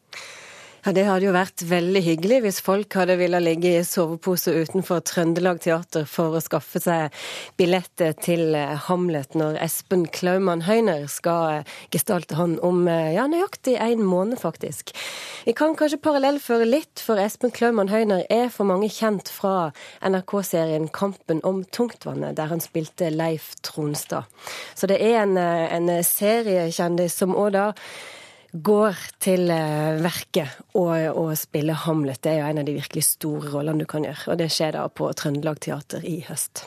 Ja, 0.82 0.92
Det 0.92 1.04
hadde 1.06 1.28
jo 1.28 1.32
vært 1.36 1.62
veldig 1.70 2.02
hyggelig 2.02 2.38
hvis 2.42 2.58
folk 2.66 2.96
hadde 2.98 3.14
villet 3.20 3.44
ligge 3.46 3.70
i 3.78 3.84
sovepose 3.86 4.50
utenfor 4.64 5.04
Trøndelag 5.06 5.60
Teater 5.62 6.08
for 6.10 6.34
å 6.34 6.40
skaffe 6.42 6.80
seg 6.82 7.14
billetter 7.60 8.16
til 8.18 8.56
eh, 8.58 8.72
Hamlet 8.88 9.36
når 9.38 9.60
Espen 9.62 10.08
Klaumann 10.10 10.64
Høyner 10.66 11.04
skal 11.06 11.60
eh, 11.60 11.76
gestalte 11.94 12.40
han 12.40 12.56
om 12.66 12.88
eh, 12.90 13.12
ja, 13.14 13.28
nøyaktig 13.30 13.76
en 13.78 14.02
måned, 14.02 14.40
faktisk. 14.42 14.90
Vi 15.46 15.54
kan 15.54 15.76
kanskje 15.78 16.00
parallellføre 16.02 16.66
litt, 16.66 17.04
for 17.06 17.22
Espen 17.22 17.54
Klaumann 17.54 17.92
Høyner 17.94 18.26
er 18.34 18.50
for 18.50 18.66
mange 18.66 18.90
kjent 18.90 19.30
fra 19.30 19.70
NRK-serien 20.02 20.90
Kampen 20.90 21.44
om 21.46 21.62
tungtvannet, 21.70 22.40
der 22.40 22.50
han 22.50 22.64
spilte 22.64 23.12
Leif 23.14 23.52
Tronstad. 23.62 24.26
Så 24.74 24.90
det 24.90 24.98
er 24.98 25.20
en, 25.28 25.38
en 25.38 25.94
seriekjendis 26.10 27.20
som 27.22 27.38
òg 27.38 27.54
da 27.54 27.68
går 28.52 29.00
til 29.24 29.48
eh, 29.54 30.02
verket 30.04 30.60
og, 30.76 30.94
og 31.16 31.32
spiller 31.40 31.80
Hamlet. 31.86 32.22
Det 32.22 32.34
er 32.34 32.42
jo 32.42 32.50
en 32.52 32.62
av 32.62 32.68
de 32.68 32.76
virkelig 32.76 33.06
store 33.08 33.52
rollene 33.54 33.86
du 33.86 33.90
kan 33.90 34.06
gjøre. 34.06 34.34
Og 34.34 34.40
det 34.42 34.52
skjer 34.52 34.76
da 34.76 34.86
på 34.92 35.10
Trøndelag 35.16 35.62
Teater 35.64 36.06
i 36.08 36.20
høst. 36.28 36.66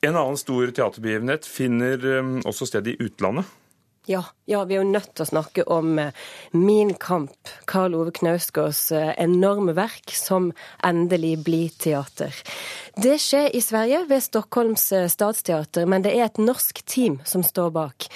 En 0.00 0.14
annen 0.14 0.38
stor 0.38 0.70
teaterbegivenhet 0.70 1.48
finner 1.48 1.96
eh, 2.00 2.34
også 2.48 2.70
sted 2.70 2.88
i 2.88 2.98
utlandet. 3.02 3.48
Ja, 4.08 4.22
ja, 4.48 4.62
vi 4.64 4.78
er 4.78 4.80
jo 4.80 4.88
nødt 4.88 5.10
til 5.18 5.26
å 5.26 5.28
snakke 5.28 5.66
om 5.68 5.98
eh, 6.00 6.16
Min 6.56 6.94
kamp, 6.96 7.50
Karl 7.68 7.92
Ove 7.98 8.14
Knausgårds 8.16 8.86
enorme 9.20 9.74
verk, 9.76 10.14
som 10.16 10.48
endelig 10.80 11.34
blir 11.44 11.74
teater. 11.76 12.32
Det 12.96 13.18
skjer 13.20 13.52
i 13.52 13.60
Sverige, 13.60 14.06
ved 14.08 14.24
Stockholms 14.24 14.88
stadsteater, 15.12 15.84
men 15.84 16.06
det 16.06 16.16
er 16.16 16.30
et 16.30 16.40
norsk 16.40 16.80
team 16.88 17.20
som 17.28 17.44
står 17.44 17.74
bak. 17.76 18.08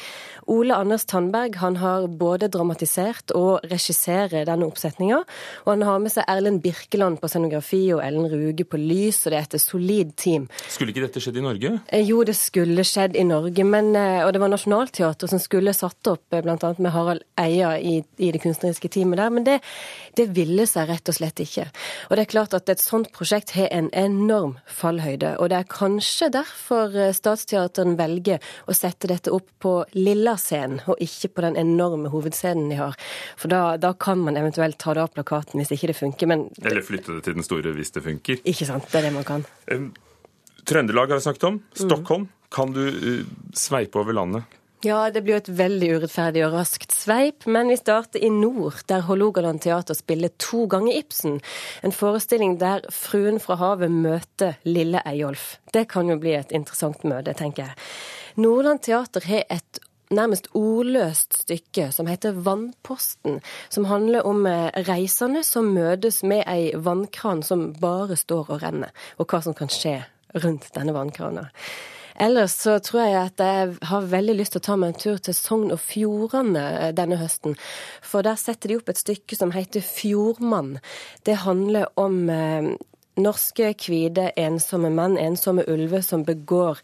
Ole 0.50 0.74
Anders 0.74 1.04
Tandberg 1.04 1.56
han 1.60 1.76
har 1.78 2.06
både 2.18 2.48
dramatisert 2.50 3.30
og 3.36 3.62
regisserer 3.70 4.46
denne 4.48 4.66
oppsetninga. 4.66 5.20
Og 5.64 5.70
han 5.70 5.84
har 5.86 6.00
med 6.02 6.12
seg 6.14 6.26
Erlend 6.30 6.62
Birkeland 6.64 7.20
på 7.22 7.30
scenografi 7.30 7.82
og 7.94 8.02
Ellen 8.04 8.26
Ruge 8.30 8.66
på 8.66 8.80
lys, 8.80 9.22
og 9.26 9.32
det 9.32 9.38
er 9.38 9.46
et 9.46 9.62
solid 9.62 10.14
team. 10.18 10.48
Skulle 10.66 10.94
ikke 10.94 11.04
dette 11.04 11.22
skjedd 11.22 11.38
i 11.38 11.44
Norge? 11.44 11.74
Eh, 11.86 12.04
jo, 12.08 12.22
det 12.26 12.34
skulle 12.38 12.84
skjedd 12.86 13.16
i 13.18 13.26
Norge, 13.28 13.66
men, 13.68 13.92
eh, 13.98 14.24
og 14.26 14.32
det 14.34 14.42
var 14.42 14.52
Nationaltheatret 14.52 15.30
som 15.30 15.42
skulle 15.42 15.74
satt 15.76 16.10
opp 16.10 16.26
bl.a. 16.32 16.56
med 16.78 16.94
Harald 16.94 17.22
Eia 17.38 17.76
i, 17.78 18.00
i, 18.18 18.32
det 18.34 18.42
kunstneriske 18.42 18.90
teamet 18.92 19.20
der, 19.22 19.30
men 19.34 19.46
det, 19.46 19.58
det 20.18 20.28
ville 20.34 20.66
seg 20.66 20.90
rett 20.90 21.12
og 21.12 21.18
slett 21.18 21.44
ikke. 21.44 21.68
Og 22.10 22.16
det 22.16 22.26
er 22.26 22.32
klart 22.34 22.56
at 22.58 22.72
et 22.72 22.82
sånt 22.82 23.12
prosjekt 23.14 23.54
har 23.56 23.70
en 23.70 23.90
enorm 23.94 24.56
fallhøyde. 24.66 25.36
Og 25.38 25.52
det 25.52 25.60
er 25.60 25.70
kanskje 25.70 26.32
derfor 26.34 26.96
eh, 26.96 27.14
Statsteateren 27.16 27.96
velger 28.00 28.42
å 28.66 28.76
sette 28.76 29.10
dette 29.10 29.32
opp 29.34 29.48
på 29.62 29.78
lilla 29.94 30.31
scenen, 30.40 30.80
og 30.86 31.00
ikke 31.02 31.32
på 31.34 31.44
den 31.46 31.58
enorme 31.60 32.12
hovedscenen 32.12 32.70
de 32.72 32.78
har. 32.80 32.96
For 33.40 33.52
da, 33.52 33.76
da 33.80 33.92
kan 33.92 34.22
man 34.22 34.38
eventuelt 34.40 34.78
ta 34.82 34.94
det 34.96 35.04
av 35.04 35.12
plakaten 35.16 35.60
hvis 35.60 35.74
ikke 35.76 35.92
det 35.92 35.98
funker. 35.98 36.30
Men 36.30 36.48
Eller 36.62 36.84
flytte 36.86 37.18
det 37.18 37.26
til 37.26 37.36
den 37.38 37.46
store 37.46 37.74
hvis 37.76 37.94
det 37.96 38.04
funker. 38.06 38.40
Ikke 38.44 38.68
sant. 38.68 38.88
Det 38.92 39.02
er 39.02 39.08
det 39.08 39.14
man 39.16 39.28
kan. 39.28 39.46
Trøndelag 40.68 41.10
har 41.10 41.20
vi 41.20 41.28
snakket 41.28 41.48
om. 41.50 41.62
Stockholm. 41.74 42.28
Kan 42.52 42.74
du 42.74 42.82
uh, 42.84 43.22
sveipe 43.56 43.98
over 43.98 44.12
landet? 44.12 44.58
Ja, 44.84 45.10
det 45.14 45.20
blir 45.22 45.36
jo 45.36 45.40
et 45.44 45.50
veldig 45.54 45.88
urettferdig 45.94 46.40
og 46.42 46.56
raskt 46.56 46.90
sveip, 46.90 47.44
men 47.46 47.68
vi 47.70 47.76
starter 47.78 48.18
i 48.18 48.32
nord, 48.34 48.80
der 48.90 49.04
Hålogaland 49.06 49.62
teater 49.62 49.94
spiller 49.94 50.32
to 50.42 50.64
ganger 50.66 50.96
Ibsen. 50.98 51.36
En 51.86 51.94
forestilling 51.94 52.56
der 52.58 52.82
fruen 52.90 53.38
fra 53.38 53.60
havet 53.60 53.94
møter 53.94 54.58
lille 54.66 54.98
Eyolf. 55.06 55.60
Det 55.70 55.86
kan 55.92 56.10
jo 56.10 56.18
bli 56.18 56.34
et 56.34 56.50
interessant 56.50 57.06
møte, 57.06 57.30
tenker 57.38 57.68
jeg. 57.68 57.78
Nordland 58.42 58.82
teater 58.82 59.22
har 59.30 59.46
et 59.54 59.82
nærmest 60.16 60.50
ordløst 60.58 61.42
stykke 61.42 61.90
som 61.94 62.08
heter 62.10 62.36
Vannposten, 62.46 63.40
som 63.68 63.88
handler 63.90 64.26
om 64.28 64.46
reisende 64.88 65.44
som 65.46 65.72
møtes 65.74 66.22
med 66.22 66.44
ei 66.50 66.72
vannkran 66.76 67.42
som 67.46 67.70
bare 67.80 68.18
står 68.18 68.50
og 68.50 68.62
renner, 68.62 68.92
og 69.18 69.32
hva 69.32 69.42
som 69.44 69.56
kan 69.56 69.72
skje 69.72 70.00
rundt 70.44 70.70
denne 70.76 70.94
vannkrana. 70.96 71.48
Ellers 72.20 72.52
så 72.60 72.76
tror 72.84 73.06
jeg 73.06 73.18
at 73.18 73.40
jeg 73.40 73.76
har 73.88 74.08
veldig 74.12 74.34
lyst 74.36 74.54
til 74.54 74.60
å 74.60 74.66
ta 74.66 74.76
meg 74.78 74.92
en 74.92 75.00
tur 75.00 75.20
til 75.24 75.36
Sogn 75.36 75.72
og 75.72 75.80
Fjordane 75.80 76.92
denne 76.96 77.18
høsten. 77.20 77.56
For 78.04 78.24
der 78.26 78.36
setter 78.40 78.70
de 78.70 78.78
opp 78.78 78.92
et 78.92 79.00
stykke 79.00 79.38
som 79.38 79.54
heter 79.54 79.84
Fjordmann. 79.84 80.76
Det 81.24 81.40
handler 81.46 81.88
om 82.00 82.28
eh, 82.30 82.74
norske, 83.20 83.72
hvite, 83.80 84.28
ensomme 84.40 84.92
menn, 84.92 85.16
ensomme 85.20 85.64
ulver, 85.68 86.04
som 86.04 86.26
begår 86.28 86.80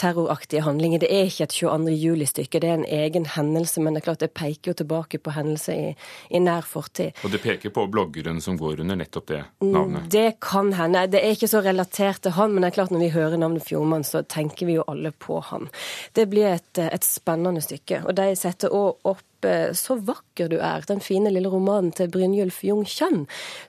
terroraktige 0.00 0.64
handlinger. 0.64 1.02
Det 1.02 1.10
er 1.12 1.28
ikke 1.28 1.46
et 1.46 1.54
22. 1.54 1.94
juli-stykke, 2.00 2.60
det 2.62 2.68
er 2.68 2.78
en 2.78 2.86
egen 2.88 3.26
hendelse, 3.34 3.82
men 3.84 3.94
det 3.94 4.02
er 4.02 4.06
klart 4.08 4.24
det 4.24 4.32
peker 4.36 4.72
jo 4.72 4.76
tilbake 4.80 5.20
på 5.20 5.34
hendelser 5.36 5.76
i, 5.76 5.94
i 6.30 6.40
nær 6.42 6.66
fortid. 6.66 7.16
Og 7.24 7.34
det 7.34 7.42
peker 7.44 7.74
på 7.74 7.86
bloggeren 7.92 8.40
som 8.44 8.58
går 8.60 8.80
under 8.84 9.00
nettopp 9.00 9.30
det 9.32 9.42
navnet? 9.64 10.08
Det 10.12 10.40
kan 10.44 10.72
hende. 10.78 11.06
Det 11.12 11.22
er 11.22 11.36
ikke 11.36 11.50
så 11.50 11.62
relatert 11.64 12.22
til 12.24 12.36
han, 12.36 12.54
men 12.54 12.64
det 12.64 12.72
er 12.72 12.78
klart 12.80 12.94
når 12.94 13.04
vi 13.04 13.14
hører 13.16 13.40
navnet 13.40 13.66
Fjordmann, 13.66 14.06
så 14.06 14.24
tenker 14.24 14.70
vi 14.70 14.78
jo 14.78 14.86
alle 14.90 15.12
på 15.12 15.40
han. 15.50 15.68
Det 16.16 16.28
blir 16.32 16.54
et, 16.54 16.80
et 16.80 17.06
spennende 17.06 17.62
stykke. 17.64 18.04
Og 18.06 18.16
de 18.16 18.30
setter 18.38 18.72
òg 18.72 19.10
opp 19.10 19.26
så 19.40 19.94
vakker 20.04 20.50
du 20.52 20.58
er, 20.60 20.84
den 20.84 21.00
fine 21.00 21.30
lille 21.32 21.48
romanen 21.48 21.94
til 21.96 22.10
Brynjulf 22.12 22.58
Jung 22.66 22.82
Kjønn 22.84 23.22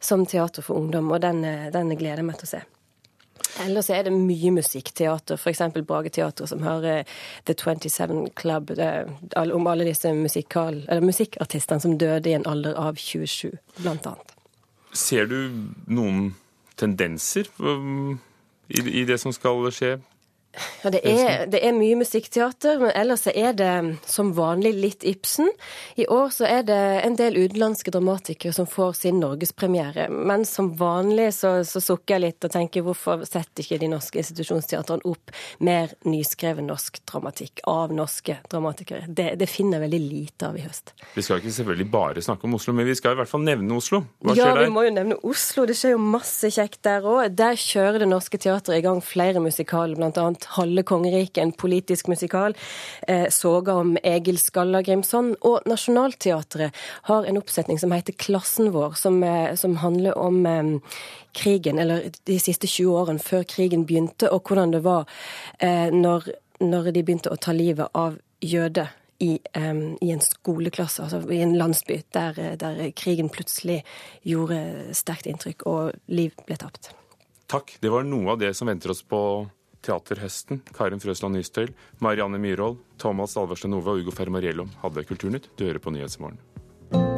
som 0.03 0.25
teater 0.27 0.65
for 0.65 0.81
ungdom, 0.81 1.13
og 1.15 1.23
den, 1.23 1.45
den 1.71 1.95
gleder 1.95 2.19
jeg 2.19 2.27
meg 2.27 2.41
til 2.41 2.49
å 2.49 2.51
se. 2.57 2.63
Ellers 3.61 3.89
er 3.89 4.05
det 4.07 4.13
mye 4.15 4.51
musikkteater, 4.55 5.37
f.eks. 5.37 5.61
Brageteatret, 5.87 6.49
som 6.49 6.63
har 6.65 6.85
uh, 6.85 7.03
The 7.45 7.55
27 7.57 8.29
Club, 8.37 8.71
uh, 8.77 9.09
om 9.55 9.67
alle 9.67 9.87
disse 9.87 10.13
musikkartistene 10.13 11.81
som 11.83 11.97
døde 11.97 12.29
i 12.29 12.37
en 12.37 12.47
alder 12.49 12.77
av 12.79 12.95
27, 12.99 13.51
blant 13.81 14.07
annet. 14.09 14.35
Ser 14.93 15.29
du 15.31 15.37
noen 15.87 16.33
tendenser 16.79 17.47
um, 17.59 18.19
i, 18.67 18.81
i 19.01 19.05
det 19.07 19.19
som 19.21 19.33
skal 19.35 19.69
skje 19.75 19.97
ja, 20.83 20.89
det 20.91 20.99
er, 21.07 21.45
det 21.47 21.61
er, 21.63 21.71
mye 21.75 21.95
musikkteater, 22.01 22.79
men 22.81 22.91
ellers 22.97 23.23
er 23.31 23.53
det 23.55 23.71
som 24.09 24.33
vanlig 24.35 24.73
litt 24.75 25.05
Ibsen. 25.07 25.47
I 25.95 26.07
år 26.11 26.33
så 26.35 26.47
er 26.49 26.65
det 26.67 26.79
en 27.05 27.15
del 27.19 27.37
utenlandske 27.39 27.93
dramatikere 27.93 28.51
som 28.55 28.67
får 28.67 28.97
sin 28.99 29.21
norgespremiere. 29.21 30.09
Men 30.11 30.43
som 30.47 30.73
vanlig 30.77 31.29
så, 31.37 31.53
så, 31.67 31.79
sukker 31.81 32.17
jeg 32.17 32.23
litt 32.25 32.47
og 32.47 32.51
tenker 32.53 32.83
hvorfor 32.83 33.23
setter 33.27 33.63
ikke 33.63 33.79
de 33.81 33.91
norske 33.93 34.19
institusjonsteatrene 34.19 35.07
opp 35.07 35.31
mer 35.63 35.95
nyskreven 36.07 36.67
norsk 36.67 36.99
dramatikk 37.07 37.63
av 37.71 37.95
norske 37.95 38.41
dramatikere? 38.51 39.07
Det, 39.07 39.31
det, 39.39 39.47
finner 39.51 39.83
veldig 39.85 40.01
lite 40.03 40.51
av 40.51 40.59
i 40.59 40.65
høst. 40.65 40.95
Vi 41.15 41.23
skal 41.23 41.39
ikke 41.39 41.55
selvfølgelig 41.55 41.89
bare 41.95 42.25
snakke 42.25 42.47
om 42.49 42.59
Oslo, 42.59 42.75
men 42.75 42.89
vi 42.89 42.97
skal 42.99 43.15
i 43.15 43.21
hvert 43.21 43.31
fall 43.31 43.45
nevne 43.47 43.79
Oslo. 43.79 44.03
Hva 44.19 44.35
skjer 44.35 44.43
ja, 44.43 44.51
der? 44.51 44.65
Ja, 44.65 44.67
vi 44.67 44.75
må 44.75 44.85
jo 44.89 44.93
nevne 44.99 45.19
Oslo. 45.31 45.65
Det 45.69 45.79
skjer 45.79 45.95
jo 45.95 46.03
masse 46.03 46.51
kjekt 46.51 46.83
der 46.87 47.07
òg. 47.07 47.23
Der 47.39 47.55
kjører 47.59 48.03
Det 48.03 48.11
Norske 48.11 48.39
Teatret 48.41 48.81
i 48.81 48.83
gang 48.83 48.99
flere 49.05 49.39
musikaler, 49.43 49.95
blant 49.95 50.19
annet 50.19 50.40
Halve 50.45 50.83
kongeriket, 50.83 51.37
en 51.37 51.51
politisk 51.51 52.07
musikal. 52.07 52.55
Eh, 53.07 53.29
soga 53.29 53.73
om 53.73 53.97
Egil 54.03 54.37
Skallagrimson. 54.37 55.35
Og 55.41 55.61
Nationaltheatret 55.65 56.75
har 57.09 57.25
en 57.25 57.37
oppsetning 57.37 57.79
som 57.79 57.91
heter 57.91 58.13
Klassen 58.13 58.71
vår, 58.71 58.97
som, 58.97 59.23
eh, 59.23 59.55
som 59.55 59.75
handler 59.75 60.17
om 60.17 60.45
eh, 60.45 60.79
krigen, 61.33 61.79
eller 61.79 62.11
de 62.25 62.39
siste 62.39 62.67
20 62.67 62.91
årene 62.91 63.19
før 63.19 63.43
krigen 63.43 63.85
begynte, 63.85 64.31
og 64.31 64.43
hvordan 64.43 64.73
det 64.73 64.83
var 64.83 65.05
når, 65.61 66.25
når 66.59 66.91
de 66.91 67.03
begynte 67.03 67.31
å 67.31 67.39
ta 67.39 67.53
livet 67.55 67.87
av 67.95 68.17
jøder. 68.41 68.89
I, 69.21 69.37
um, 69.53 69.97
I, 70.01 70.07
en 70.15 70.21
skoleklasse, 70.25 71.03
altså 71.03 71.19
i 71.29 71.43
en 71.45 71.53
landsby, 71.53 71.99
der, 72.09 72.55
der 72.57 72.79
krigen 72.97 73.29
plutselig 73.29 73.83
gjorde 74.25 74.57
sterkt 74.97 75.29
inntrykk 75.29 75.67
og 75.69 75.91
liv 76.09 76.33
ble 76.47 76.57
tapt. 76.57 76.89
Takk. 77.51 77.75
Det 77.83 77.91
var 77.91 78.05
noe 78.07 78.33
av 78.33 78.39
det 78.41 78.53
som 78.55 78.69
venter 78.71 78.93
oss 78.93 79.03
på 79.03 79.21
Teaterhøsten. 79.85 80.61
Karin 80.77 81.01
Frøsland 81.03 81.37
Nystøyl, 81.37 81.73
Marianne 81.99 82.39
Myhrvold, 82.41 82.79
Thomas 83.01 83.37
Alversen 83.37 83.73
Nova 83.73 83.95
og 83.95 84.03
Ugo 84.03 84.15
Fermariello 84.15 84.67
hadde 84.83 85.05
Kulturnytt. 85.09 85.51
Du 85.57 85.65
hører 85.65 85.81
på 85.83 85.93
Nyhetsmorgen. 85.93 86.39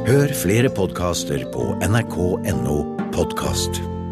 Hør 0.08 0.34
flere 0.36 0.70
podkaster 0.70 1.48
på 1.56 1.74
nrk.no 1.88 2.78
podkast. 3.16 4.03